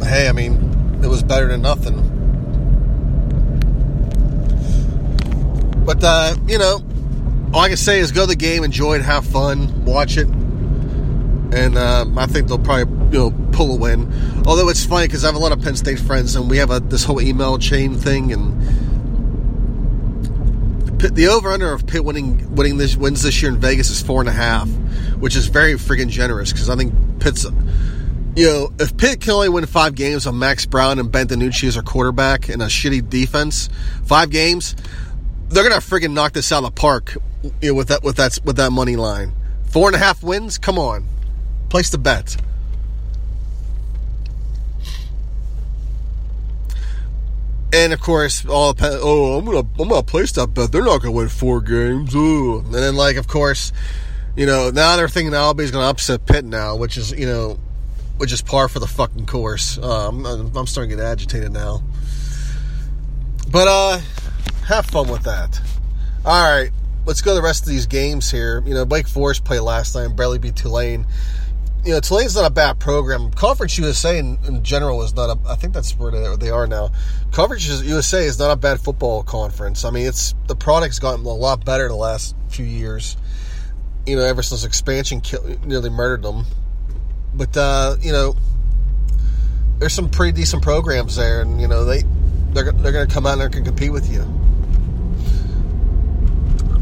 But 0.00 0.08
hey, 0.08 0.28
I 0.28 0.32
mean, 0.32 0.98
it 1.04 1.06
was 1.06 1.22
better 1.22 1.46
than 1.46 1.62
nothing. 1.62 2.00
But 5.86 6.02
uh, 6.02 6.34
you 6.48 6.58
know, 6.58 6.82
all 7.52 7.60
I 7.60 7.68
can 7.68 7.76
say 7.76 8.00
is 8.00 8.10
go 8.10 8.22
to 8.22 8.26
the 8.26 8.34
game, 8.34 8.64
enjoy 8.64 8.96
it, 8.96 9.02
have 9.02 9.24
fun, 9.24 9.84
watch 9.84 10.16
it, 10.16 10.26
and 10.26 11.78
um, 11.78 12.18
I 12.18 12.26
think 12.26 12.48
they'll 12.48 12.58
probably 12.58 13.03
you 13.14 13.20
know 13.20 13.48
pull 13.52 13.72
a 13.72 13.76
win. 13.76 14.12
Although 14.44 14.68
it's 14.68 14.84
funny 14.84 15.06
because 15.06 15.24
I 15.24 15.28
have 15.28 15.36
a 15.36 15.38
lot 15.38 15.52
of 15.52 15.62
Penn 15.62 15.76
State 15.76 16.00
friends, 16.00 16.34
and 16.34 16.50
we 16.50 16.56
have 16.58 16.72
a, 16.72 16.80
this 16.80 17.04
whole 17.04 17.20
email 17.20 17.58
chain 17.58 17.94
thing, 17.94 18.32
and 18.32 18.60
the 20.98 21.28
over 21.28 21.50
under 21.50 21.72
of 21.72 21.86
Pitt 21.86 22.04
winning 22.04 22.54
winning 22.56 22.76
this 22.76 22.96
wins 22.96 23.22
this 23.22 23.40
year 23.40 23.52
in 23.52 23.58
Vegas 23.58 23.88
is 23.90 24.02
four 24.02 24.20
and 24.20 24.28
a 24.28 24.32
half, 24.32 24.68
which 25.20 25.36
is 25.36 25.46
very 25.46 25.74
freaking 25.74 26.08
generous 26.08 26.52
because 26.52 26.68
I 26.68 26.76
think 26.76 26.92
Pitt's. 27.20 27.46
You 28.36 28.46
know, 28.46 28.72
if 28.80 28.96
Pitt 28.96 29.20
can 29.20 29.30
only 29.30 29.48
win 29.48 29.64
five 29.64 29.94
games 29.94 30.26
on 30.26 30.36
Max 30.36 30.66
Browne 30.66 30.98
and 30.98 31.12
Ben 31.12 31.28
DiNucci 31.28 31.68
as 31.68 31.76
our 31.76 31.84
quarterback 31.84 32.48
and 32.48 32.60
a 32.62 32.66
shitty 32.66 33.08
defense, 33.08 33.68
five 34.04 34.30
games, 34.30 34.74
they're 35.50 35.62
gonna 35.62 35.76
freaking 35.76 36.14
knock 36.14 36.32
this 36.32 36.50
out 36.50 36.64
of 36.64 36.74
the 36.74 36.80
park. 36.80 37.16
You 37.62 37.68
know, 37.68 37.74
with 37.74 37.88
that 37.88 38.02
with 38.02 38.16
that 38.16 38.40
with 38.42 38.56
that 38.56 38.72
money 38.72 38.96
line, 38.96 39.34
four 39.66 39.88
and 39.88 39.94
a 39.94 40.00
half 40.00 40.24
wins. 40.24 40.58
Come 40.58 40.80
on, 40.80 41.06
place 41.68 41.90
the 41.90 41.98
bet. 41.98 42.36
And 47.74 47.92
of 47.92 48.00
course, 48.00 48.46
all 48.46 48.72
the 48.72 49.00
oh, 49.02 49.36
I'm 49.36 49.44
gonna 49.44 49.66
I'm 49.80 49.88
gonna 49.88 50.02
that 50.02 50.50
bet. 50.54 50.70
They're 50.70 50.84
not 50.84 51.02
gonna 51.02 51.10
win 51.10 51.28
four 51.28 51.60
games. 51.60 52.14
Ooh. 52.14 52.60
And 52.60 52.72
then, 52.72 52.94
like, 52.94 53.16
of 53.16 53.26
course, 53.26 53.72
you 54.36 54.46
know, 54.46 54.70
now 54.70 54.94
they're 54.96 55.08
thinking 55.08 55.34
Albi's 55.34 55.72
gonna 55.72 55.88
upset 55.88 56.24
Pitt 56.24 56.44
now, 56.44 56.76
which 56.76 56.96
is 56.96 57.10
you 57.10 57.26
know, 57.26 57.58
which 58.18 58.32
is 58.32 58.42
par 58.42 58.68
for 58.68 58.78
the 58.78 58.86
fucking 58.86 59.26
course. 59.26 59.76
Uh, 59.76 60.08
I'm, 60.08 60.24
I'm 60.24 60.66
starting 60.68 60.90
to 60.90 60.96
get 60.96 61.04
agitated 61.04 61.52
now. 61.52 61.82
But 63.50 63.66
uh, 63.66 64.00
have 64.68 64.86
fun 64.86 65.08
with 65.08 65.24
that. 65.24 65.60
All 66.24 66.56
right, 66.56 66.70
let's 67.06 67.22
go 67.22 67.32
to 67.32 67.34
the 67.34 67.42
rest 67.42 67.64
of 67.64 67.70
these 67.70 67.86
games 67.86 68.30
here. 68.30 68.62
You 68.64 68.74
know, 68.74 68.84
Wake 68.84 69.08
Forest 69.08 69.44
played 69.44 69.60
last 69.60 69.96
night, 69.96 70.14
barely 70.14 70.38
beat 70.38 70.54
Tulane. 70.54 71.06
You 71.84 71.92
know, 71.92 72.00
Tulane's 72.00 72.34
not 72.34 72.46
a 72.46 72.50
bad 72.50 72.78
program. 72.80 73.30
Conference 73.30 73.76
USA 73.76 74.18
in, 74.18 74.38
in 74.46 74.64
general 74.64 75.02
is 75.02 75.14
not 75.14 75.36
a. 75.36 75.48
I 75.50 75.54
think 75.56 75.74
that's 75.74 75.98
where 75.98 76.36
they, 76.36 76.48
are 76.48 76.66
now. 76.66 76.90
Conference 77.30 77.68
USA 77.82 78.24
is 78.24 78.38
not 78.38 78.50
a 78.50 78.56
bad 78.56 78.80
football 78.80 79.22
conference. 79.22 79.84
I 79.84 79.90
mean, 79.90 80.06
it's 80.06 80.34
the 80.46 80.56
product's 80.56 80.98
gotten 80.98 81.26
a 81.26 81.28
lot 81.28 81.64
better 81.64 81.86
the 81.88 81.94
last 81.94 82.34
few 82.48 82.64
years. 82.64 83.18
You 84.06 84.16
know, 84.16 84.22
ever 84.22 84.42
since 84.42 84.64
expansion 84.64 85.20
nearly 85.64 85.90
murdered 85.90 86.22
them. 86.22 86.46
But 87.34 87.54
uh, 87.54 87.96
you 88.00 88.12
know, 88.12 88.34
there's 89.78 89.92
some 89.92 90.08
pretty 90.08 90.32
decent 90.32 90.62
programs 90.62 91.16
there, 91.16 91.42
and 91.42 91.60
you 91.60 91.68
know 91.68 91.84
they 91.84 92.02
they're 92.52 92.72
they're 92.72 92.92
going 92.92 93.06
to 93.06 93.12
come 93.12 93.26
out 93.26 93.36
there 93.36 93.48
and 93.48 93.64
compete 93.64 93.92
with 93.92 94.10
you. 94.10 94.22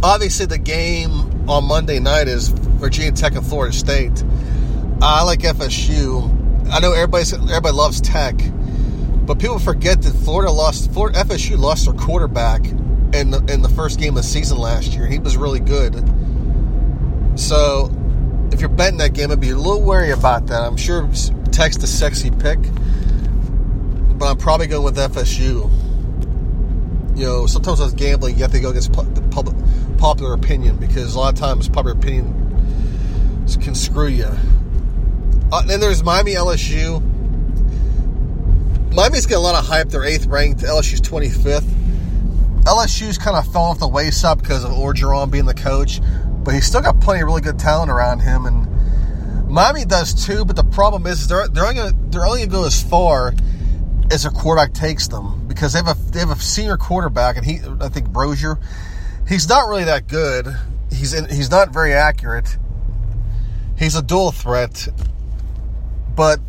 Obviously, 0.05 0.47
the 0.47 0.59
game 0.59 1.49
on 1.49 1.65
Monday 1.65 1.99
night 1.99 2.29
is 2.29 2.49
Virginia 2.49 3.13
Tech 3.13 3.35
and 3.35 3.45
Florida 3.45 3.75
State. 3.75 4.23
I 5.05 5.23
like 5.25 5.41
FSU. 5.41 6.71
I 6.71 6.81
know 6.81 6.93
everybody 6.93 7.25
everybody 7.51 7.75
loves 7.75 8.01
Tech, 8.01 8.35
but 9.27 9.39
people 9.39 9.59
forget 9.59 10.01
that 10.03 10.15
Florida 10.15 10.51
lost. 10.51 10.93
Florida 10.93 11.19
FSU 11.25 11.59
lost 11.59 11.87
their 11.87 11.95
quarterback 11.95 12.65
in 12.65 13.31
the, 13.31 13.45
in 13.53 13.63
the 13.63 13.69
first 13.69 13.99
game 13.99 14.11
of 14.11 14.23
the 14.23 14.23
season 14.23 14.59
last 14.59 14.93
year. 14.95 15.07
He 15.07 15.19
was 15.19 15.37
really 15.37 15.61
good. 15.61 15.95
So, 17.39 17.91
if 18.53 18.61
you're 18.61 18.69
betting 18.69 18.99
that 18.99 19.13
game, 19.13 19.31
I'd 19.31 19.41
be 19.41 19.51
a 19.51 19.57
little 19.57 19.83
wary 19.83 20.13
about 20.13 20.47
that. 20.47 20.63
I'm 20.63 20.77
sure 20.77 21.03
Tech's 21.51 21.77
the 21.77 21.87
sexy 21.87 22.31
pick 22.31 22.59
but 24.23 24.31
I'm 24.31 24.39
probably 24.39 24.69
going 24.69 24.85
with 24.85 24.97
FSU. 24.97 25.69
You 27.19 27.27
know, 27.27 27.47
sometimes 27.47 27.81
was 27.81 27.93
gambling, 27.93 28.37
you 28.37 28.43
have 28.43 28.53
to 28.53 28.61
go 28.61 28.71
against 28.71 28.93
the 28.93 29.23
public 29.33 29.57
popular 29.99 30.33
opinion 30.35 30.77
because 30.77 31.17
a 31.17 31.19
lot 31.19 31.33
of 31.33 31.41
times 31.41 31.69
popular 31.69 31.99
opinion 31.99 32.39
can 33.61 33.75
screw 33.75 34.07
you. 34.07 34.31
Uh, 35.53 35.61
then 35.63 35.81
there's 35.81 36.03
Miami 36.03 36.33
LSU. 36.33 37.03
Miami's 38.95 39.27
got 39.27 39.37
a 39.37 39.41
lot 39.41 39.55
of 39.55 39.67
hype. 39.67 39.91
They're 39.91 40.05
eighth 40.05 40.25
ranked. 40.25 40.63
LSU's 40.63 41.03
25th. 41.03 41.69
LSU's 42.65 43.19
kind 43.19 43.37
of 43.37 43.53
fell 43.53 43.65
off 43.65 43.79
the 43.79 43.87
wayside 43.87 44.39
because 44.39 44.65
of 44.65 44.71
Orgeron 44.71 45.31
being 45.31 45.45
the 45.45 45.55
coach, 45.55 46.01
but 46.43 46.55
he's 46.55 46.65
still 46.65 46.81
got 46.81 47.01
plenty 47.01 47.21
of 47.21 47.27
really 47.27 47.43
good 47.43 47.59
talent 47.59 47.91
around 47.91 48.21
him, 48.21 48.47
and 48.47 49.49
Miami 49.49 49.85
does 49.85 50.27
too. 50.27 50.45
But 50.45 50.57
the 50.57 50.65
problem 50.65 51.07
is 51.07 51.29
they're 51.29 51.49
they're 51.49 51.67
only 51.67 51.81
only 52.17 52.47
gonna 52.47 52.47
go 52.47 52.65
as 52.65 52.83
far 52.83 53.35
as 54.11 54.25
a 54.25 54.31
quarterback 54.31 54.73
takes 54.73 55.09
them 55.09 55.47
because 55.49 55.73
they 55.73 55.81
have 55.81 55.89
a 55.89 56.13
they 56.13 56.21
have 56.21 56.31
a 56.31 56.37
senior 56.37 56.77
quarterback 56.77 57.37
and 57.37 57.47
he 57.47 57.61
I 57.81 57.89
think 57.89 58.09
Rosier 58.11 58.59
he's 59.27 59.49
not 59.49 59.69
really 59.69 59.85
that 59.85 60.07
good 60.07 60.47
he's 60.91 61.15
in, 61.15 61.29
he's 61.31 61.51
not 61.51 61.71
very 61.71 61.95
accurate 61.95 62.59
he's 63.79 63.95
a 63.95 64.03
dual 64.03 64.33
threat 64.33 64.89
but 66.15 66.41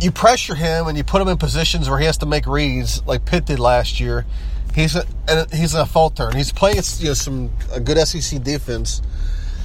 you 0.00 0.10
pressure 0.10 0.54
him 0.54 0.86
and 0.86 0.96
you 0.96 1.04
put 1.04 1.20
him 1.20 1.28
in 1.28 1.36
positions 1.36 1.88
where 1.88 1.98
he 1.98 2.06
has 2.06 2.18
to 2.18 2.26
make 2.26 2.46
reads 2.46 3.04
like 3.06 3.24
Pitt 3.24 3.46
did 3.46 3.58
last 3.58 4.00
year 4.00 4.24
he's 4.74 4.96
a, 4.96 5.04
he's 5.52 5.74
a 5.74 5.84
falter 5.84 6.26
and 6.26 6.36
he's 6.36 6.52
playing 6.52 6.82
you 6.98 7.08
know 7.08 7.14
some 7.14 7.50
a 7.72 7.80
good 7.80 7.98
SEC 8.06 8.42
defense 8.42 9.02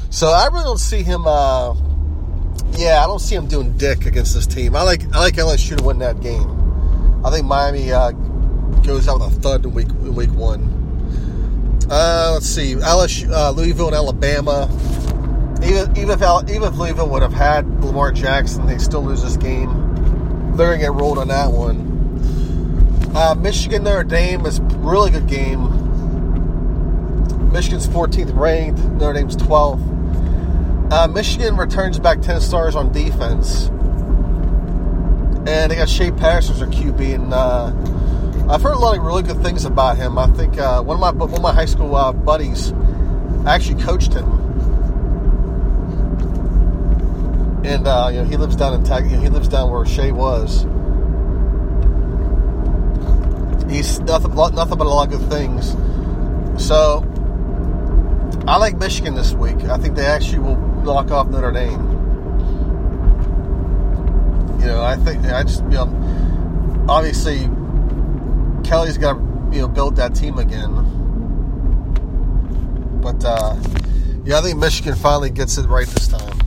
so 0.09 0.27
I 0.27 0.47
really 0.47 0.63
don't 0.63 0.79
see 0.79 1.03
him 1.03 1.25
uh, 1.25 1.73
yeah, 2.77 3.03
I 3.03 3.07
don't 3.07 3.19
see 3.19 3.35
him 3.35 3.47
doing 3.47 3.77
dick 3.77 4.05
against 4.05 4.33
this 4.33 4.47
team. 4.47 4.75
I 4.75 4.81
like 4.83 5.03
I 5.13 5.19
like 5.19 5.35
LSU 5.35 5.77
to 5.77 5.83
win 5.83 5.99
that 5.99 6.21
game. 6.21 7.21
I 7.25 7.31
think 7.31 7.45
Miami 7.45 7.91
uh, 7.91 8.11
goes 8.85 9.07
out 9.07 9.19
with 9.19 9.37
a 9.37 9.39
thud 9.41 9.65
in 9.65 9.73
week 9.73 9.89
in 9.89 10.15
week 10.15 10.31
one. 10.31 10.71
Uh, 11.89 12.31
let's 12.33 12.47
see, 12.47 12.73
LSU, 12.75 13.31
uh, 13.31 13.51
Louisville 13.51 13.87
and 13.87 13.95
Alabama. 13.95 14.67
Even 15.63 15.97
even 15.97 16.09
if 16.09 16.21
even 16.50 16.63
if 16.63 17.09
would 17.09 17.21
have 17.21 17.33
had 17.33 17.83
Lamar 17.83 18.12
Jackson, 18.12 18.65
they 18.65 18.77
still 18.77 19.03
lose 19.03 19.24
this 19.24 19.38
game. 19.38 19.69
They're 20.55 20.67
gonna 20.67 20.79
get 20.79 20.93
rolled 20.93 21.17
on 21.17 21.27
that 21.29 21.51
one. 21.51 21.93
Uh, 23.15 23.35
Michigan 23.35 23.83
Notre 23.83 24.03
Dame 24.03 24.45
is 24.45 24.59
really 24.59 25.12
good 25.12 25.27
game. 25.27 25.71
Michigan's 27.51 27.88
14th 27.88 28.35
ranked. 28.38 28.79
Notre 28.79 29.13
Dame's 29.13 29.38
12th. 29.38 30.91
Uh, 30.91 31.07
Michigan 31.07 31.55
returns 31.55 31.97
back 31.97 32.21
10 32.21 32.41
stars 32.41 32.75
on 32.75 32.91
defense 32.91 33.69
and 35.47 35.71
they 35.71 35.75
got 35.75 35.89
Shea 35.89 36.12
Patterson 36.12 36.53
as 36.53 36.59
their 36.59 36.69
QB, 36.69 37.15
and 37.15 37.33
uh, 37.33 38.51
I've 38.51 38.62
heard 38.62 38.74
a 38.74 38.79
lot 38.79 38.97
of 38.97 39.03
really 39.03 39.21
good 39.21 39.41
things 39.43 39.65
about 39.65 39.97
him. 39.97 40.17
I 40.17 40.27
think 40.27 40.57
uh, 40.57 40.81
one 40.81 40.95
of 40.95 41.01
my 41.01 41.12
one 41.12 41.31
of 41.31 41.41
my 41.41 41.53
high 41.53 41.65
school 41.65 41.95
uh, 41.95 42.12
buddies 42.12 42.74
actually 43.45 43.81
coached 43.83 44.13
him, 44.13 44.25
and 47.85 47.93
uh, 47.93 48.09
you 48.11 48.17
know 48.17 48.25
he 48.25 48.37
lives 48.37 48.55
down 48.55 48.73
in 48.73 48.83
Tag- 48.83 49.05
he 49.05 49.29
lives 49.29 49.47
down 49.47 49.69
where 49.69 49.85
Shea 49.85 50.11
was. 50.11 50.63
He's 53.71 53.99
nothing 54.01 54.33
nothing 54.33 54.77
but 54.77 54.87
a 54.87 54.89
lot 54.89 55.13
of 55.13 55.19
good 55.19 55.29
things. 55.29 55.75
So 56.63 57.03
I 58.47 58.57
like 58.57 58.77
Michigan 58.77 59.13
this 59.13 59.33
week. 59.33 59.63
I 59.65 59.77
think 59.77 59.95
they 59.95 60.05
actually 60.05 60.39
will 60.39 60.57
knock 60.83 61.11
off 61.11 61.27
Notre 61.27 61.51
Dame. 61.51 61.91
You 64.59 64.67
know, 64.67 64.81
I 64.81 64.95
think 64.95 65.23
I 65.25 65.43
just 65.43 65.63
you 65.63 65.69
know, 65.69 66.85
obviously 66.89 67.49
Kelly's 68.63 68.97
got 68.97 69.13
to 69.13 69.55
you 69.55 69.61
know 69.61 69.67
build 69.67 69.95
that 69.97 70.15
team 70.15 70.39
again. 70.39 70.73
But 73.01 73.23
uh, 73.23 73.55
yeah, 74.23 74.39
I 74.39 74.41
think 74.41 74.57
Michigan 74.57 74.95
finally 74.95 75.29
gets 75.29 75.59
it 75.59 75.67
right 75.67 75.87
this 75.87 76.07
time. 76.07 76.44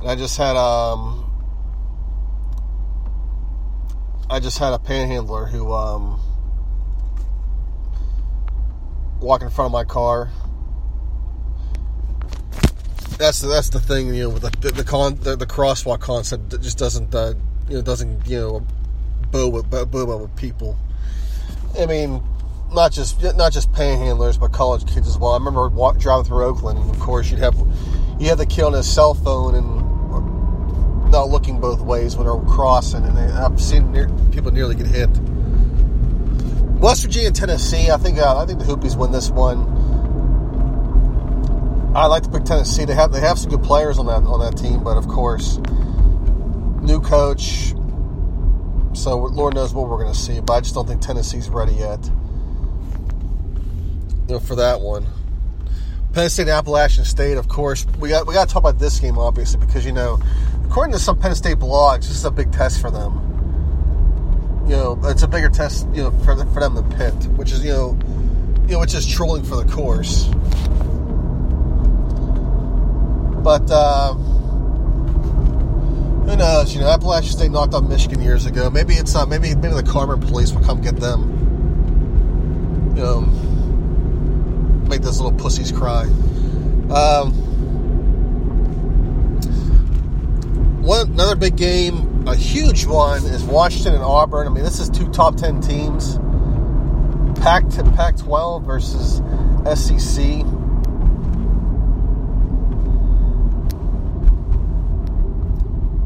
And 0.00 0.10
I 0.10 0.16
just 0.16 0.36
had 0.36 0.56
um, 0.56 1.24
I 4.30 4.40
just 4.40 4.58
had 4.58 4.72
a 4.72 4.78
panhandler 4.78 5.46
who 5.46 5.72
um, 5.72 6.20
walk 9.20 9.42
in 9.42 9.50
front 9.50 9.66
of 9.66 9.72
my 9.72 9.84
car 9.84 10.30
that's 13.18 13.40
the, 13.40 13.48
that's 13.48 13.68
the 13.68 13.80
thing 13.80 14.14
you 14.14 14.24
know 14.24 14.30
with 14.30 14.42
the 14.42 14.72
the, 14.72 14.84
con, 14.84 15.16
the, 15.16 15.36
the 15.36 15.46
crosswalk 15.46 16.00
concept 16.00 16.50
that 16.50 16.62
just 16.62 16.78
doesn't 16.78 17.14
uh, 17.14 17.34
you 17.68 17.76
know 17.76 17.82
doesn't 17.82 18.26
you 18.26 18.38
know 18.38 18.66
bow 19.30 19.48
with 19.48 19.68
bow 19.68 20.16
with 20.16 20.34
people. 20.36 20.78
I 21.78 21.86
mean, 21.86 22.22
not 22.72 22.92
just 22.92 23.22
not 23.36 23.52
just 23.52 23.72
panhandlers, 23.72 24.38
but 24.38 24.52
college 24.52 24.86
kids 24.86 25.08
as 25.08 25.18
well. 25.18 25.32
I 25.32 25.36
remember 25.36 25.68
walk, 25.68 25.98
driving 25.98 26.24
through 26.24 26.44
Oakland, 26.44 26.78
and 26.78 26.90
of 26.90 26.98
course 27.00 27.30
you'd 27.30 27.40
have 27.40 27.56
you 28.20 28.28
have 28.28 28.38
the 28.38 28.46
kid 28.46 28.62
on 28.62 28.72
his 28.72 28.90
cell 28.90 29.14
phone 29.14 29.54
and 29.54 29.87
not 31.10 31.28
looking 31.28 31.60
both 31.60 31.80
ways 31.80 32.16
when 32.16 32.26
they're 32.26 32.54
crossing, 32.54 33.04
and 33.04 33.18
I've 33.18 33.60
seen 33.60 33.92
near, 33.92 34.08
people 34.32 34.50
nearly 34.50 34.74
get 34.74 34.86
hit. 34.86 35.10
West 36.78 37.02
Virginia, 37.02 37.30
Tennessee. 37.30 37.90
I 37.90 37.96
think 37.96 38.18
uh, 38.18 38.38
I 38.38 38.46
think 38.46 38.60
the 38.60 38.64
Hoopies 38.64 38.96
win 38.96 39.10
this 39.10 39.30
one. 39.30 39.66
I 41.96 42.06
like 42.06 42.22
to 42.22 42.30
pick 42.30 42.44
Tennessee. 42.44 42.84
They 42.84 42.94
have 42.94 43.12
they 43.12 43.20
have 43.20 43.38
some 43.38 43.50
good 43.50 43.62
players 43.62 43.98
on 43.98 44.06
that 44.06 44.22
on 44.22 44.40
that 44.40 44.56
team, 44.56 44.84
but 44.84 44.96
of 44.96 45.08
course, 45.08 45.58
new 46.82 47.00
coach. 47.00 47.74
So 48.92 49.18
Lord 49.18 49.54
knows 49.54 49.74
what 49.74 49.88
we're 49.88 49.98
going 49.98 50.12
to 50.12 50.18
see, 50.18 50.40
but 50.40 50.52
I 50.54 50.60
just 50.60 50.74
don't 50.74 50.86
think 50.86 51.00
Tennessee's 51.02 51.48
ready 51.48 51.72
yet. 51.72 52.04
You 54.26 54.34
know, 54.34 54.40
for 54.40 54.56
that 54.56 54.80
one. 54.80 55.06
Penn 56.12 56.30
State, 56.30 56.48
Appalachian 56.48 57.04
State. 57.04 57.36
Of 57.36 57.48
course, 57.48 57.86
we 57.98 58.08
got 58.08 58.26
we 58.26 58.34
got 58.34 58.48
to 58.48 58.52
talk 58.52 58.62
about 58.62 58.78
this 58.78 58.98
game 59.00 59.18
obviously 59.18 59.60
because 59.60 59.84
you 59.84 59.92
know, 59.92 60.20
according 60.68 60.92
to 60.92 60.98
some 60.98 61.18
Penn 61.18 61.34
State 61.34 61.56
blogs, 61.58 62.00
this 62.00 62.10
is 62.10 62.24
a 62.24 62.30
big 62.30 62.52
test 62.52 62.80
for 62.80 62.90
them. 62.90 63.24
You 64.68 64.76
know, 64.76 65.00
it's 65.04 65.22
a 65.22 65.28
bigger 65.28 65.48
test, 65.48 65.88
you 65.94 66.02
know, 66.02 66.10
for 66.10 66.36
for 66.36 66.60
them 66.60 66.74
than 66.74 66.90
Pitt, 66.92 67.14
which 67.36 67.52
is 67.52 67.64
you 67.64 67.72
know, 67.72 67.98
you 68.66 68.74
know, 68.74 68.80
which 68.80 68.94
is 68.94 69.06
trolling 69.06 69.42
for 69.42 69.56
the 69.56 69.64
course. 69.72 70.24
But 73.42 73.70
uh, 73.70 74.12
who 76.24 76.36
knows? 76.36 76.74
You 76.74 76.80
know, 76.80 76.88
Appalachian 76.88 77.32
State 77.32 77.50
knocked 77.50 77.72
out 77.72 77.84
Michigan 77.84 78.20
years 78.20 78.44
ago. 78.44 78.68
Maybe 78.68 78.92
it's 78.94 79.14
uh, 79.14 79.24
maybe 79.24 79.54
maybe 79.54 79.74
the 79.74 79.82
Carmen 79.82 80.20
police 80.20 80.52
will 80.52 80.62
come 80.62 80.82
get 80.82 80.96
them. 80.96 81.34
You 82.94 83.02
know, 83.02 83.20
make 84.86 85.00
those 85.00 85.18
little 85.18 85.38
pussies 85.38 85.72
cry. 85.72 86.02
Um, 86.90 87.47
one 90.88 91.10
another 91.10 91.36
big 91.36 91.54
game, 91.54 92.26
a 92.26 92.34
huge 92.34 92.86
one, 92.86 93.22
is 93.26 93.44
Washington 93.44 93.92
and 93.92 94.02
Auburn. 94.02 94.46
I 94.46 94.50
mean, 94.50 94.64
this 94.64 94.80
is 94.80 94.88
two 94.88 95.06
top 95.12 95.36
ten 95.36 95.60
teams. 95.60 96.16
Pac 97.40 97.68
Pac 97.94 98.16
twelve 98.16 98.64
versus 98.64 99.20
SEC. 99.78 100.46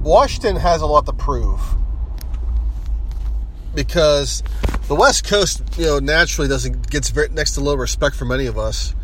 Washington 0.03 0.57
has 0.57 0.83
a 0.83 0.87
lot 0.87 1.07
to 1.07 1.13
prove 1.13 1.61
because 3.77 4.43
the 4.89 4.97
West 4.97 5.25
Coast, 5.29 5.63
you 5.79 5.87
know, 5.87 6.01
naturally 6.01 6.49
doesn't 6.49 6.91
gets 6.91 7.11
very, 7.11 7.29
next 7.29 7.53
to 7.53 7.61
little 7.61 7.79
respect 7.79 8.17
from 8.17 8.33
any 8.33 8.47
of 8.47 8.59
us. 8.59 8.97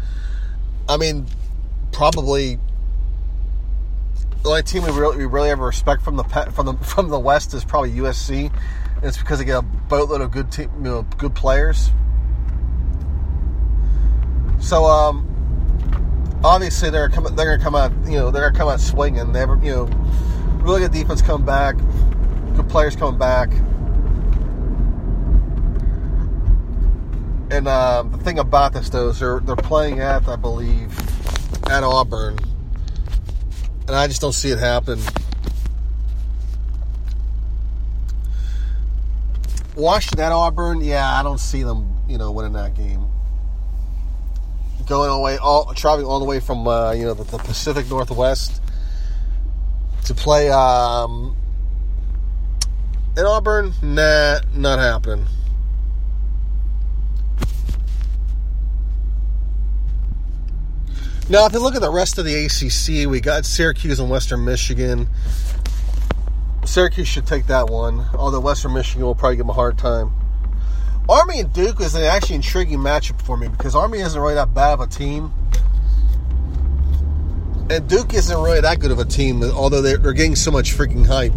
I 0.89 0.97
mean, 0.97 1.29
probably 1.93 2.59
the 4.43 4.49
only 4.49 4.63
team 4.63 4.85
we 4.85 4.91
really, 4.91 5.17
we 5.19 5.27
really 5.27 5.49
have 5.49 5.59
respect 5.59 6.03
from 6.03 6.17
the 6.17 6.25
from 6.25 6.67
the 6.67 6.75
from 6.75 7.09
the 7.09 7.19
West 7.19 7.55
is 7.55 7.65
probably 7.65 7.93
USC. 7.93 8.53
And 8.97 9.05
it's 9.05 9.19
because 9.19 9.39
they 9.39 9.45
get 9.45 9.59
a 9.59 9.63
boatload 9.63 10.21
of 10.21 10.31
good 10.31 10.51
team, 10.51 10.71
you 10.79 10.85
know, 10.85 11.03
good 11.19 11.35
players. 11.35 11.91
So, 14.61 14.85
um, 14.85 15.29
obviously 16.45 16.91
they're 16.91 17.09
coming. 17.09 17.35
They're 17.37 17.57
gonna 17.57 17.63
come 17.63 17.75
out. 17.75 17.93
You 18.07 18.19
know, 18.19 18.31
they're 18.31 18.49
gonna 18.49 18.59
come 18.59 18.69
out 18.69 18.81
swinging. 18.81 19.33
They 19.33 19.41
have, 19.41 19.65
you 19.65 19.73
know, 19.73 19.85
really 20.63 20.81
good 20.81 20.93
defense 20.93 21.23
coming 21.23 21.47
back, 21.47 21.77
good 22.57 22.69
players 22.69 22.97
coming 22.97 23.19
back. 23.19 23.51
And 27.51 27.67
uh, 27.67 28.03
the 28.03 28.19
thing 28.19 28.39
about 28.39 28.75
this, 28.75 28.91
though, 28.91 29.09
is 29.09 29.21
they're 29.21 29.41
they're 29.41 29.57
playing 29.57 30.01
at, 30.01 30.29
I 30.29 30.37
believe, 30.37 30.93
at 31.71 31.83
Auburn, 31.83 32.39
and 33.89 33.97
I 33.97 34.07
just 34.07 34.21
don't 34.21 34.35
see 34.35 34.51
it 34.51 34.59
happen. 34.59 35.01
Washington 39.75 40.21
at 40.21 40.33
Auburn, 40.33 40.83
yeah, 40.83 41.19
I 41.19 41.23
don't 41.23 41.41
see 41.41 41.63
them, 41.63 41.97
you 42.07 42.19
know, 42.19 42.31
winning 42.33 42.53
that 42.53 42.75
game. 42.75 43.07
Going 44.87 45.11
all 45.11 45.19
the 45.19 45.23
way, 45.23 45.39
all 45.39 45.73
traveling 45.75 46.07
all 46.07 46.19
the 46.19 46.25
way 46.25 46.41
from 46.41 46.67
uh, 46.67 46.93
you 46.93 47.05
know 47.05 47.15
the, 47.15 47.25
the, 47.25 47.39
Pacific 47.39 47.91
Northwest 47.91 48.63
to 50.07 50.15
play 50.15 50.49
um, 50.49 51.37
in 53.17 53.27
Auburn, 53.27 53.75
nah, 53.83 54.41
not 54.55 54.79
happening. 54.79 55.27
Now, 61.31 61.45
if 61.45 61.53
you 61.53 61.61
look 61.61 61.75
at 61.75 61.83
the 61.83 61.91
rest 61.91 62.17
of 62.17 62.25
the 62.25 62.47
ACC, 62.47 63.07
we 63.07 63.21
got 63.21 63.45
Syracuse 63.45 64.01
and 64.01 64.09
Western 64.09 64.47
Michigan. 64.47 65.07
Syracuse 66.65 67.07
should 67.07 67.27
take 67.27 67.49
that 67.49 67.69
one, 67.69 68.07
although 68.15 68.41
Western 68.41 68.73
Michigan 68.73 69.05
will 69.05 69.15
probably 69.15 69.37
give 69.37 69.45
them 69.45 69.51
a 69.51 69.53
hard 69.53 69.77
time. 69.77 70.11
Army 71.07 71.41
and 71.41 71.53
Duke 71.53 71.83
is 71.83 71.95
an 71.95 72.03
actually 72.03 72.37
intriguing 72.37 72.79
matchup 72.79 73.21
for 73.21 73.37
me 73.37 73.49
because 73.49 73.75
Army 73.75 73.99
isn't 73.99 74.19
really 74.19 74.37
that 74.37 74.55
bad 74.55 74.73
of 74.73 74.81
a 74.81 74.87
team. 74.87 75.31
And 77.69 77.87
Duke 77.87 78.15
isn't 78.15 78.41
really 78.41 78.63
that 78.63 78.81
good 78.81 78.91
of 78.91 78.99
a 78.99 79.05
team, 79.05 79.43
although 79.43 79.83
they're, 79.83 79.99
they're 79.99 80.15
getting 80.15 80.35
so 80.35 80.51
much 80.51 80.75
freaking 80.75 81.07
hype. 81.07 81.35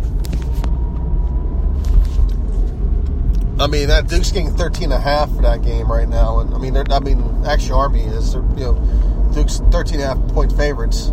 I 3.60 3.68
mean, 3.68 3.90
that 3.90 4.08
Duke's 4.08 4.32
getting 4.32 4.56
13 4.56 4.86
and 4.86 4.94
a 4.94 5.00
half 5.00 5.30
for 5.36 5.42
that 5.42 5.64
game 5.64 5.92
right 5.92 6.08
now. 6.08 6.40
And 6.40 6.54
I 6.54 6.58
mean, 6.58 6.78
I 6.78 7.00
mean, 7.02 7.44
actually, 7.46 7.74
Army 7.74 8.02
is, 8.04 8.36
you 8.36 8.42
know, 8.56 9.11
Duke's 9.34 9.60
13 9.72 10.02
and 10.02 10.04
a 10.04 10.08
half 10.08 10.34
point 10.34 10.52
favorites. 10.56 11.12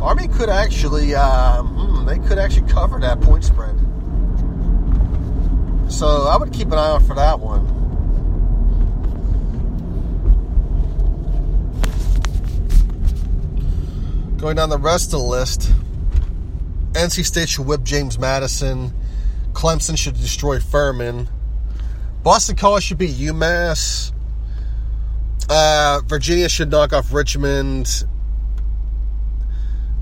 Army 0.00 0.28
could 0.28 0.48
actually, 0.48 1.14
uh, 1.14 1.62
hmm, 1.62 2.04
they 2.04 2.18
could 2.18 2.38
actually 2.38 2.68
cover 2.68 3.00
that 3.00 3.20
point 3.20 3.44
spread. 3.44 3.74
So 5.88 6.06
I 6.06 6.36
would 6.36 6.52
keep 6.52 6.68
an 6.68 6.74
eye 6.74 6.88
out 6.88 7.02
for 7.02 7.14
that 7.14 7.40
one. 7.40 7.64
Going 14.36 14.56
down 14.56 14.68
the 14.68 14.78
rest 14.78 15.06
of 15.06 15.20
the 15.20 15.26
list, 15.26 15.72
NC 16.92 17.24
State 17.24 17.48
should 17.48 17.66
whip 17.66 17.82
James 17.82 18.18
Madison. 18.18 18.92
Clemson 19.54 19.96
should 19.96 20.14
destroy 20.14 20.60
Furman. 20.60 21.28
Boston 22.22 22.56
College 22.56 22.84
should 22.84 22.98
beat 22.98 23.16
UMass. 23.16 24.12
Uh, 25.48 26.00
Virginia 26.06 26.48
should 26.48 26.70
knock 26.70 26.92
off 26.92 27.12
Richmond. 27.12 28.04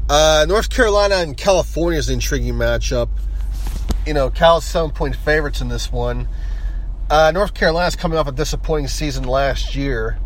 Uh, 0.08 0.44
North 0.48 0.70
Carolina 0.70 1.16
and 1.16 1.36
California 1.36 1.98
is 1.98 2.08
an 2.08 2.14
intriguing 2.14 2.54
matchup. 2.54 3.08
You 4.06 4.14
know, 4.14 4.30
Cal's 4.30 4.64
seven 4.64 4.90
point 4.90 5.16
favorites 5.16 5.60
in 5.60 5.68
this 5.68 5.90
one. 5.90 6.28
Uh, 7.10 7.30
North 7.32 7.54
Carolina's 7.54 7.96
coming 7.96 8.18
off 8.18 8.26
a 8.26 8.32
disappointing 8.32 8.88
season 8.88 9.24
last 9.24 9.74
year. 9.74 10.18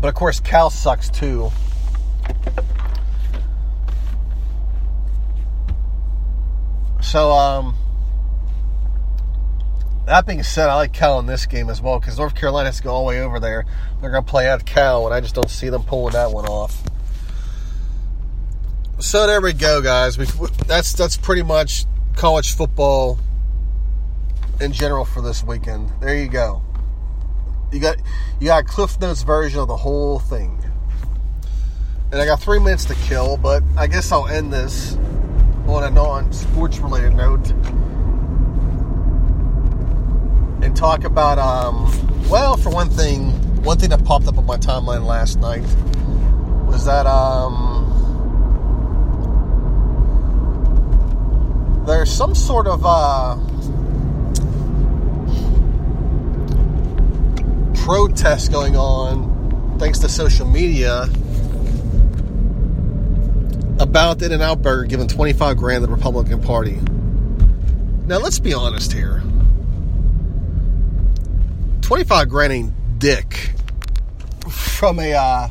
But 0.00 0.08
of 0.08 0.14
course, 0.14 0.40
Cal 0.40 0.70
sucks 0.70 1.10
too. 1.10 1.50
So, 7.00 7.32
um, 7.32 7.74
that 10.10 10.26
being 10.26 10.42
said, 10.42 10.68
I 10.68 10.74
like 10.74 10.92
Cal 10.92 11.20
in 11.20 11.26
this 11.26 11.46
game 11.46 11.70
as 11.70 11.80
well 11.80 12.00
because 12.00 12.18
North 12.18 12.34
Carolina 12.34 12.68
has 12.68 12.78
to 12.78 12.82
go 12.82 12.90
all 12.90 13.04
the 13.04 13.08
way 13.10 13.20
over 13.20 13.38
there. 13.38 13.64
They're 14.00 14.10
going 14.10 14.24
to 14.24 14.28
play 14.28 14.48
at 14.48 14.66
Cal, 14.66 15.06
and 15.06 15.14
I 15.14 15.20
just 15.20 15.36
don't 15.36 15.48
see 15.48 15.68
them 15.68 15.84
pulling 15.84 16.14
that 16.14 16.32
one 16.32 16.46
off. 16.46 16.82
So 18.98 19.28
there 19.28 19.40
we 19.40 19.52
go, 19.52 19.80
guys. 19.80 20.18
We, 20.18 20.26
that's 20.66 20.94
that's 20.94 21.16
pretty 21.16 21.44
much 21.44 21.86
college 22.16 22.56
football 22.56 23.20
in 24.60 24.72
general 24.72 25.04
for 25.04 25.22
this 25.22 25.44
weekend. 25.44 25.92
There 26.00 26.16
you 26.16 26.28
go. 26.28 26.60
You 27.72 27.78
got 27.78 27.96
you 28.40 28.48
got 28.48 28.66
Cliff 28.66 28.98
Notes 29.00 29.22
version 29.22 29.60
of 29.60 29.68
the 29.68 29.76
whole 29.76 30.18
thing. 30.18 30.60
And 32.10 32.20
I 32.20 32.26
got 32.26 32.42
three 32.42 32.58
minutes 32.58 32.84
to 32.86 32.96
kill, 32.96 33.36
but 33.36 33.62
I 33.76 33.86
guess 33.86 34.10
I'll 34.10 34.26
end 34.26 34.52
this 34.52 34.96
on 35.68 35.84
a 35.84 35.90
non-sports 35.90 36.78
related 36.80 37.14
note 37.14 37.52
and 40.62 40.76
talk 40.76 41.04
about, 41.04 41.38
um, 41.38 41.90
well, 42.28 42.56
for 42.56 42.70
one 42.70 42.90
thing, 42.90 43.30
one 43.62 43.78
thing 43.78 43.90
that 43.90 44.04
popped 44.04 44.26
up 44.26 44.38
on 44.38 44.46
my 44.46 44.56
timeline 44.56 45.04
last 45.04 45.38
night 45.40 45.62
was 46.66 46.84
that 46.84 47.06
um, 47.06 47.86
there's 51.86 52.10
some 52.10 52.34
sort 52.34 52.66
of 52.66 52.82
uh, 52.84 53.36
protest 57.84 58.52
going 58.52 58.76
on, 58.76 59.76
thanks 59.78 59.98
to 59.98 60.08
social 60.08 60.46
media, 60.46 61.08
about 63.80 64.18
the 64.18 64.26
In-N-Out 64.26 64.62
Burger 64.62 64.84
giving 64.84 65.08
25 65.08 65.56
grand 65.56 65.82
to 65.82 65.86
the 65.86 65.92
Republican 65.92 66.40
Party. 66.40 66.78
Now, 68.06 68.18
let's 68.18 68.38
be 68.38 68.52
honest 68.52 68.92
here. 68.92 69.22
25 71.90 72.28
grand 72.28 72.52
ain't 72.52 72.98
dick. 73.00 73.50
From 74.48 75.00
a, 75.00 75.12
uh, 75.12 75.48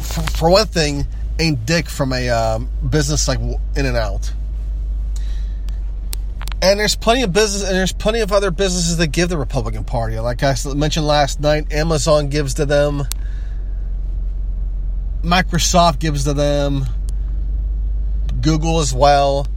for, 0.00 0.20
for 0.30 0.50
one 0.50 0.66
thing, 0.66 1.04
ain't 1.40 1.66
dick 1.66 1.88
from 1.88 2.12
a 2.12 2.28
um, 2.28 2.70
business 2.88 3.26
like 3.26 3.40
In-N-Out. 3.40 4.32
And 6.62 6.78
there's 6.78 6.94
plenty 6.94 7.24
of 7.24 7.32
business, 7.32 7.64
and 7.64 7.76
there's 7.76 7.92
plenty 7.92 8.20
of 8.20 8.30
other 8.30 8.52
businesses 8.52 8.98
that 8.98 9.08
give 9.08 9.28
the 9.28 9.36
Republican 9.36 9.82
Party. 9.82 10.16
Like 10.20 10.44
I 10.44 10.54
mentioned 10.76 11.08
last 11.08 11.40
night, 11.40 11.72
Amazon 11.72 12.28
gives 12.28 12.54
to 12.54 12.64
them, 12.64 13.02
Microsoft 15.24 15.98
gives 15.98 16.22
to 16.22 16.34
them, 16.34 16.84
Google 18.40 18.78
as 18.78 18.94
well 18.94 19.48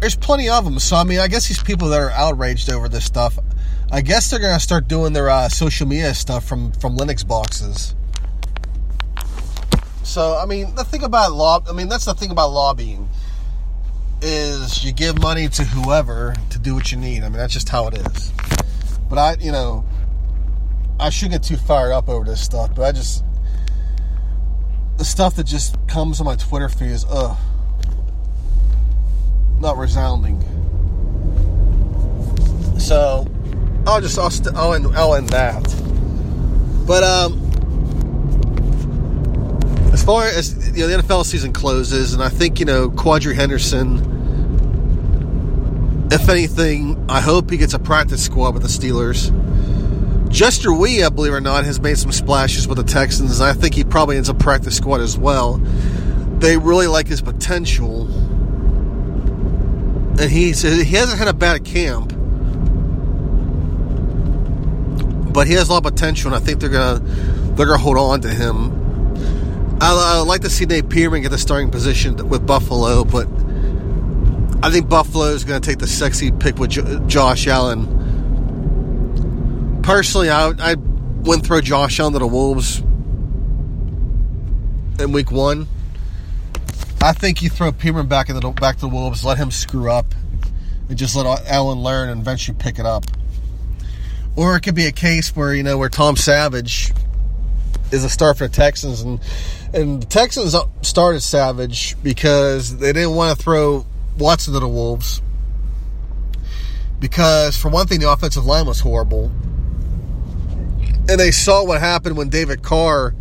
there's 0.00 0.16
plenty 0.16 0.48
of 0.48 0.64
them. 0.64 0.78
So 0.78 0.96
I 0.96 1.04
mean, 1.04 1.18
I 1.18 1.28
guess 1.28 1.48
these 1.48 1.62
people 1.62 1.88
that 1.88 2.00
are 2.00 2.10
outraged 2.10 2.70
over 2.70 2.88
this 2.88 3.04
stuff, 3.04 3.38
I 3.90 4.00
guess 4.00 4.30
they're 4.30 4.40
gonna 4.40 4.58
start 4.58 4.88
doing 4.88 5.12
their 5.12 5.30
uh, 5.30 5.48
social 5.48 5.86
media 5.86 6.12
stuff 6.14 6.44
from 6.44 6.72
from 6.72 6.96
Linux 6.96 7.26
boxes. 7.26 7.94
So 10.02 10.36
I 10.36 10.46
mean, 10.46 10.74
the 10.74 10.84
thing 10.84 11.04
about 11.04 11.32
law, 11.32 11.60
I 11.68 11.72
mean, 11.72 11.88
that's 11.88 12.04
the 12.04 12.14
thing 12.14 12.30
about 12.30 12.50
lobbying 12.50 13.08
is 14.22 14.84
you 14.84 14.92
give 14.92 15.20
money 15.20 15.48
to 15.48 15.62
whoever 15.62 16.34
to 16.50 16.58
do 16.58 16.74
what 16.74 16.90
you 16.90 16.98
need. 16.98 17.22
I 17.22 17.28
mean, 17.28 17.38
that's 17.38 17.52
just 17.52 17.68
how 17.68 17.86
it 17.88 17.94
is. 17.94 18.32
But 19.08 19.18
I, 19.18 19.36
you 19.38 19.52
know, 19.52 19.84
I 20.98 21.10
shouldn't 21.10 21.42
get 21.42 21.48
too 21.48 21.56
fired 21.56 21.92
up 21.92 22.08
over 22.08 22.24
this 22.24 22.40
stuff. 22.40 22.74
But 22.74 22.82
I 22.82 22.92
just 22.92 23.22
the 24.96 25.04
stuff 25.04 25.36
that 25.36 25.44
just 25.44 25.76
comes 25.86 26.18
on 26.18 26.26
my 26.26 26.34
Twitter 26.34 26.68
feed 26.68 26.90
is 26.90 27.04
ugh, 27.08 27.36
not 29.60 29.76
resounding. 29.76 30.42
So 32.78 33.26
I'll 33.86 34.00
just 34.00 34.18
I'll, 34.18 34.30
st- 34.30 34.54
I'll, 34.56 34.74
end, 34.74 34.86
I'll 34.96 35.14
end 35.14 35.28
that. 35.30 35.62
But 36.86 37.02
um, 37.04 37.40
as 39.92 40.04
far 40.04 40.24
as 40.24 40.76
you 40.76 40.86
know, 40.86 40.96
the 40.96 41.02
NFL 41.02 41.24
season 41.24 41.52
closes, 41.52 42.12
and 42.12 42.22
I 42.22 42.28
think 42.28 42.58
you 42.60 42.66
know 42.66 42.90
Quadree 42.90 43.34
Henderson. 43.34 44.14
If 46.10 46.28
anything, 46.28 47.04
I 47.08 47.20
hope 47.20 47.50
he 47.50 47.56
gets 47.56 47.74
a 47.74 47.80
practice 47.80 48.24
squad 48.24 48.54
with 48.54 48.62
the 48.62 48.68
Steelers. 48.68 49.32
Jester 50.28 50.72
Weah, 50.72 51.06
I 51.06 51.08
believe 51.08 51.32
or 51.32 51.40
not, 51.40 51.64
has 51.64 51.80
made 51.80 51.98
some 51.98 52.12
splashes 52.12 52.68
with 52.68 52.78
the 52.78 52.84
Texans. 52.84 53.40
I 53.40 53.52
think 53.52 53.74
he 53.74 53.82
probably 53.84 54.16
ends 54.16 54.28
up 54.28 54.38
practice 54.38 54.76
squad 54.76 55.00
as 55.00 55.18
well. 55.18 55.54
They 56.38 56.56
really 56.58 56.86
like 56.86 57.08
his 57.08 57.22
potential. 57.22 58.06
and 60.20 60.30
he 60.30 60.52
says 60.52 60.80
he 60.82 60.94
hasn't 60.96 61.18
had 61.18 61.28
a 61.28 61.32
bad 61.32 61.64
camp, 61.64 62.12
but 65.36 65.46
he 65.46 65.52
has 65.52 65.68
a 65.68 65.72
lot 65.72 65.84
of 65.84 65.92
potential, 65.92 66.32
and 66.32 66.42
I 66.42 66.42
think 66.42 66.60
they're 66.60 66.70
gonna 66.70 66.98
they're 66.98 67.66
gonna 67.66 67.76
hold 67.76 67.98
on 67.98 68.22
to 68.22 68.30
him. 68.30 68.72
I, 69.82 70.18
would 70.18 70.26
like 70.26 70.40
to 70.40 70.48
see 70.48 70.64
Nate 70.64 70.88
Peterman 70.88 71.20
get 71.20 71.28
the 71.28 71.36
starting 71.36 71.70
position 71.70 72.16
with 72.30 72.46
Buffalo, 72.46 73.04
but 73.04 73.28
I 74.62 74.70
think 74.70 74.88
Buffalo 74.88 75.26
is 75.26 75.44
going 75.44 75.60
to 75.60 75.68
take 75.68 75.78
the 75.78 75.86
sexy 75.86 76.32
pick 76.32 76.56
with 76.56 76.70
J- 76.70 77.00
Josh 77.06 77.46
Allen. 77.46 77.84
Personally, 79.82 80.30
I, 80.30 80.54
I 80.58 80.76
wouldn't 80.76 81.46
throw 81.46 81.60
Josh 81.60 82.00
Allen 82.00 82.14
to 82.14 82.18
the 82.18 82.26
Wolves 82.26 82.78
in 84.98 85.12
Week 85.12 85.30
One. 85.30 85.68
I 87.02 87.12
think 87.12 87.42
you 87.42 87.50
throw 87.50 87.72
Peterman 87.72 88.06
back 88.06 88.30
in 88.30 88.40
the 88.40 88.50
back 88.52 88.76
to 88.76 88.80
the 88.80 88.88
Wolves, 88.88 89.22
let 89.22 89.36
him 89.36 89.50
screw 89.50 89.92
up, 89.92 90.14
and 90.88 90.96
just 90.96 91.14
let 91.14 91.46
Allen 91.46 91.80
learn 91.80 92.08
and 92.08 92.22
eventually 92.22 92.56
pick 92.58 92.78
it 92.78 92.86
up. 92.86 93.04
Or 94.36 94.56
it 94.56 94.60
could 94.60 94.74
be 94.74 94.86
a 94.86 94.92
case 94.92 95.34
where 95.34 95.54
you 95.54 95.62
know 95.62 95.78
where 95.78 95.88
Tom 95.88 96.16
Savage 96.16 96.92
is 97.90 98.04
a 98.04 98.10
star 98.10 98.34
for 98.34 98.48
the 98.48 98.54
Texans, 98.54 99.00
and 99.00 99.20
and 99.72 100.02
the 100.02 100.06
Texans 100.06 100.54
started 100.82 101.20
Savage 101.20 101.96
because 102.02 102.76
they 102.76 102.92
didn't 102.92 103.14
want 103.14 103.36
to 103.36 103.42
throw 103.42 103.86
Watson 104.18 104.54
to 104.54 104.60
the 104.60 104.68
Wolves. 104.68 105.22
Because 106.98 107.56
for 107.56 107.68
one 107.68 107.86
thing 107.86 108.00
the 108.00 108.10
offensive 108.10 108.46
line 108.46 108.66
was 108.66 108.80
horrible, 108.80 109.30
and 111.08 111.20
they 111.20 111.30
saw 111.30 111.64
what 111.64 111.80
happened 111.80 112.16
when 112.16 112.28
David 112.28 112.62
Carr 112.62 113.14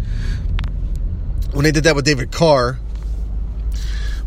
when 1.56 1.64
they 1.64 1.72
did 1.72 1.86
that 1.86 1.96
with 1.96 2.06
David 2.06 2.32
Carr. 2.32 2.80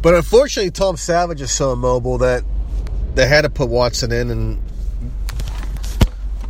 But 0.01 0.14
unfortunately, 0.14 0.70
Tom 0.70 0.96
Savage 0.96 1.42
is 1.42 1.51
so 1.51 1.72
immobile 1.72 2.18
that 2.18 2.44
they 3.14 3.27
had 3.27 3.42
to 3.42 3.51
put 3.51 3.68
Watson 3.68 4.12
in, 4.12 4.31
and 4.31 4.62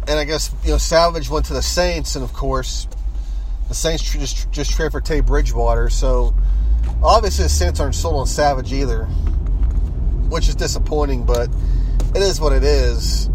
and 0.08 0.18
I 0.18 0.24
guess 0.24 0.52
you 0.64 0.70
know 0.70 0.78
Savage 0.78 1.28
went 1.28 1.46
to 1.46 1.52
the 1.52 1.62
Saints, 1.62 2.16
and 2.16 2.24
of 2.24 2.32
course, 2.32 2.88
the 3.68 3.74
Saints 3.74 4.10
just 4.10 4.50
just 4.50 4.72
traded 4.72 4.92
for 4.92 5.00
Tay 5.00 5.20
Bridgewater. 5.20 5.90
So 5.90 6.34
obviously, 7.02 7.44
the 7.44 7.50
Saints 7.50 7.78
aren't 7.78 7.94
sold 7.94 8.16
on 8.16 8.26
Savage 8.26 8.72
either, 8.72 9.04
which 10.30 10.48
is 10.48 10.54
disappointing. 10.54 11.24
But 11.24 11.50
it 12.14 12.22
is 12.22 12.40
what 12.40 12.52
it 12.52 12.64
is. 12.64 13.28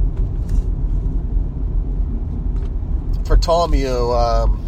For 3.25 3.37
Tom, 3.37 3.73
you 3.73 3.85
know. 3.85 4.11
Um, 4.11 4.59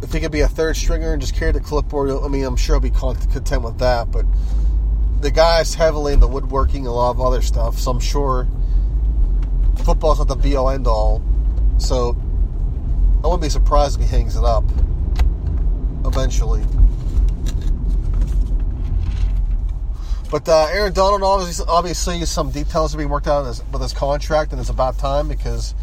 if 0.00 0.14
he 0.14 0.20
could 0.20 0.32
be 0.32 0.40
a 0.40 0.48
third 0.48 0.74
stringer 0.74 1.12
and 1.12 1.20
just 1.20 1.34
carry 1.34 1.52
the 1.52 1.60
clipboard, 1.60 2.10
I 2.10 2.28
mean, 2.28 2.44
I'm 2.44 2.56
sure 2.56 2.76
he'll 2.76 2.80
be 2.80 2.90
content 2.90 3.62
with 3.62 3.78
that. 3.80 4.10
But 4.10 4.24
the 5.20 5.30
guy's 5.30 5.74
heavily 5.74 6.14
in 6.14 6.20
the 6.20 6.28
woodworking, 6.28 6.86
a 6.86 6.92
lot 6.92 7.10
of 7.10 7.20
other 7.20 7.42
stuff. 7.42 7.78
So 7.78 7.90
I'm 7.90 8.00
sure 8.00 8.48
football's 9.88 10.18
not 10.18 10.28
the 10.28 10.36
be 10.36 10.54
all 10.54 10.68
end 10.68 10.86
all. 10.86 11.22
So 11.78 12.14
I 13.24 13.26
wouldn't 13.26 13.40
be 13.40 13.48
surprised 13.48 13.98
if 13.98 14.06
he 14.06 14.14
hangs 14.14 14.36
it 14.36 14.44
up 14.44 14.64
eventually. 16.04 16.62
But 20.30 20.46
uh, 20.46 20.66
Aaron 20.70 20.92
Donald, 20.92 21.22
obviously, 21.22 21.64
obviously, 21.66 22.22
some 22.26 22.50
details 22.50 22.94
are 22.94 22.98
being 22.98 23.08
worked 23.08 23.28
out 23.28 23.46
with 23.72 23.80
his 23.80 23.94
contract, 23.94 24.52
and 24.52 24.60
it's 24.60 24.68
about 24.68 24.98
time 24.98 25.26
because 25.26 25.74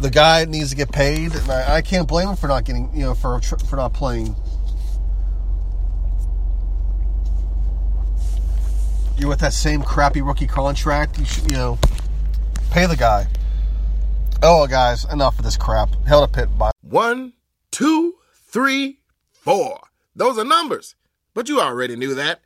the 0.00 0.10
guy 0.10 0.44
needs 0.44 0.70
to 0.70 0.76
get 0.76 0.90
paid, 0.90 1.36
and 1.36 1.48
I, 1.48 1.76
I, 1.76 1.82
can't 1.82 2.08
blame 2.08 2.30
him 2.30 2.36
for 2.36 2.48
not 2.48 2.64
getting, 2.64 2.90
you 2.92 3.04
know, 3.04 3.14
for 3.14 3.40
for 3.40 3.76
not 3.76 3.92
playing. 3.92 4.34
You're 9.16 9.28
with 9.28 9.38
that 9.38 9.52
same 9.52 9.84
crappy 9.84 10.20
rookie 10.20 10.48
contract. 10.48 11.16
You 11.20 11.24
should, 11.24 11.48
you 11.48 11.56
know, 11.56 11.78
pay 12.74 12.86
the 12.86 12.96
guy. 12.96 13.24
Oh, 14.42 14.66
guys, 14.66 15.04
enough 15.04 15.38
of 15.38 15.44
this 15.44 15.56
crap. 15.56 15.90
Hell 16.06 16.26
to 16.26 16.32
Pitt. 16.32 16.58
Bye. 16.58 16.72
One, 16.82 17.32
two, 17.70 18.16
three, 18.48 18.98
four. 19.30 19.78
Those 20.16 20.38
are 20.38 20.44
numbers, 20.44 20.96
but 21.34 21.48
you 21.48 21.60
already 21.60 21.94
knew 21.94 22.16
that. 22.16 22.40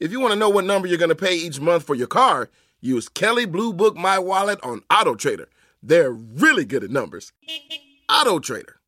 If 0.00 0.10
you 0.10 0.20
want 0.20 0.32
to 0.32 0.38
know 0.38 0.48
what 0.48 0.64
number 0.64 0.88
you're 0.88 0.96
going 0.96 1.10
to 1.10 1.14
pay 1.14 1.36
each 1.36 1.60
month 1.60 1.82
for 1.82 1.94
your 1.94 2.06
car, 2.06 2.48
use 2.80 3.10
Kelley 3.10 3.44
Blue 3.44 3.74
Book 3.74 3.94
My 3.94 4.18
Wallet 4.18 4.58
on 4.62 4.80
Auto 4.90 5.14
Trader. 5.14 5.50
They're 5.82 6.12
really 6.12 6.64
good 6.64 6.82
at 6.82 6.90
numbers. 6.90 7.34
Auto 8.08 8.38
Trader. 8.38 8.80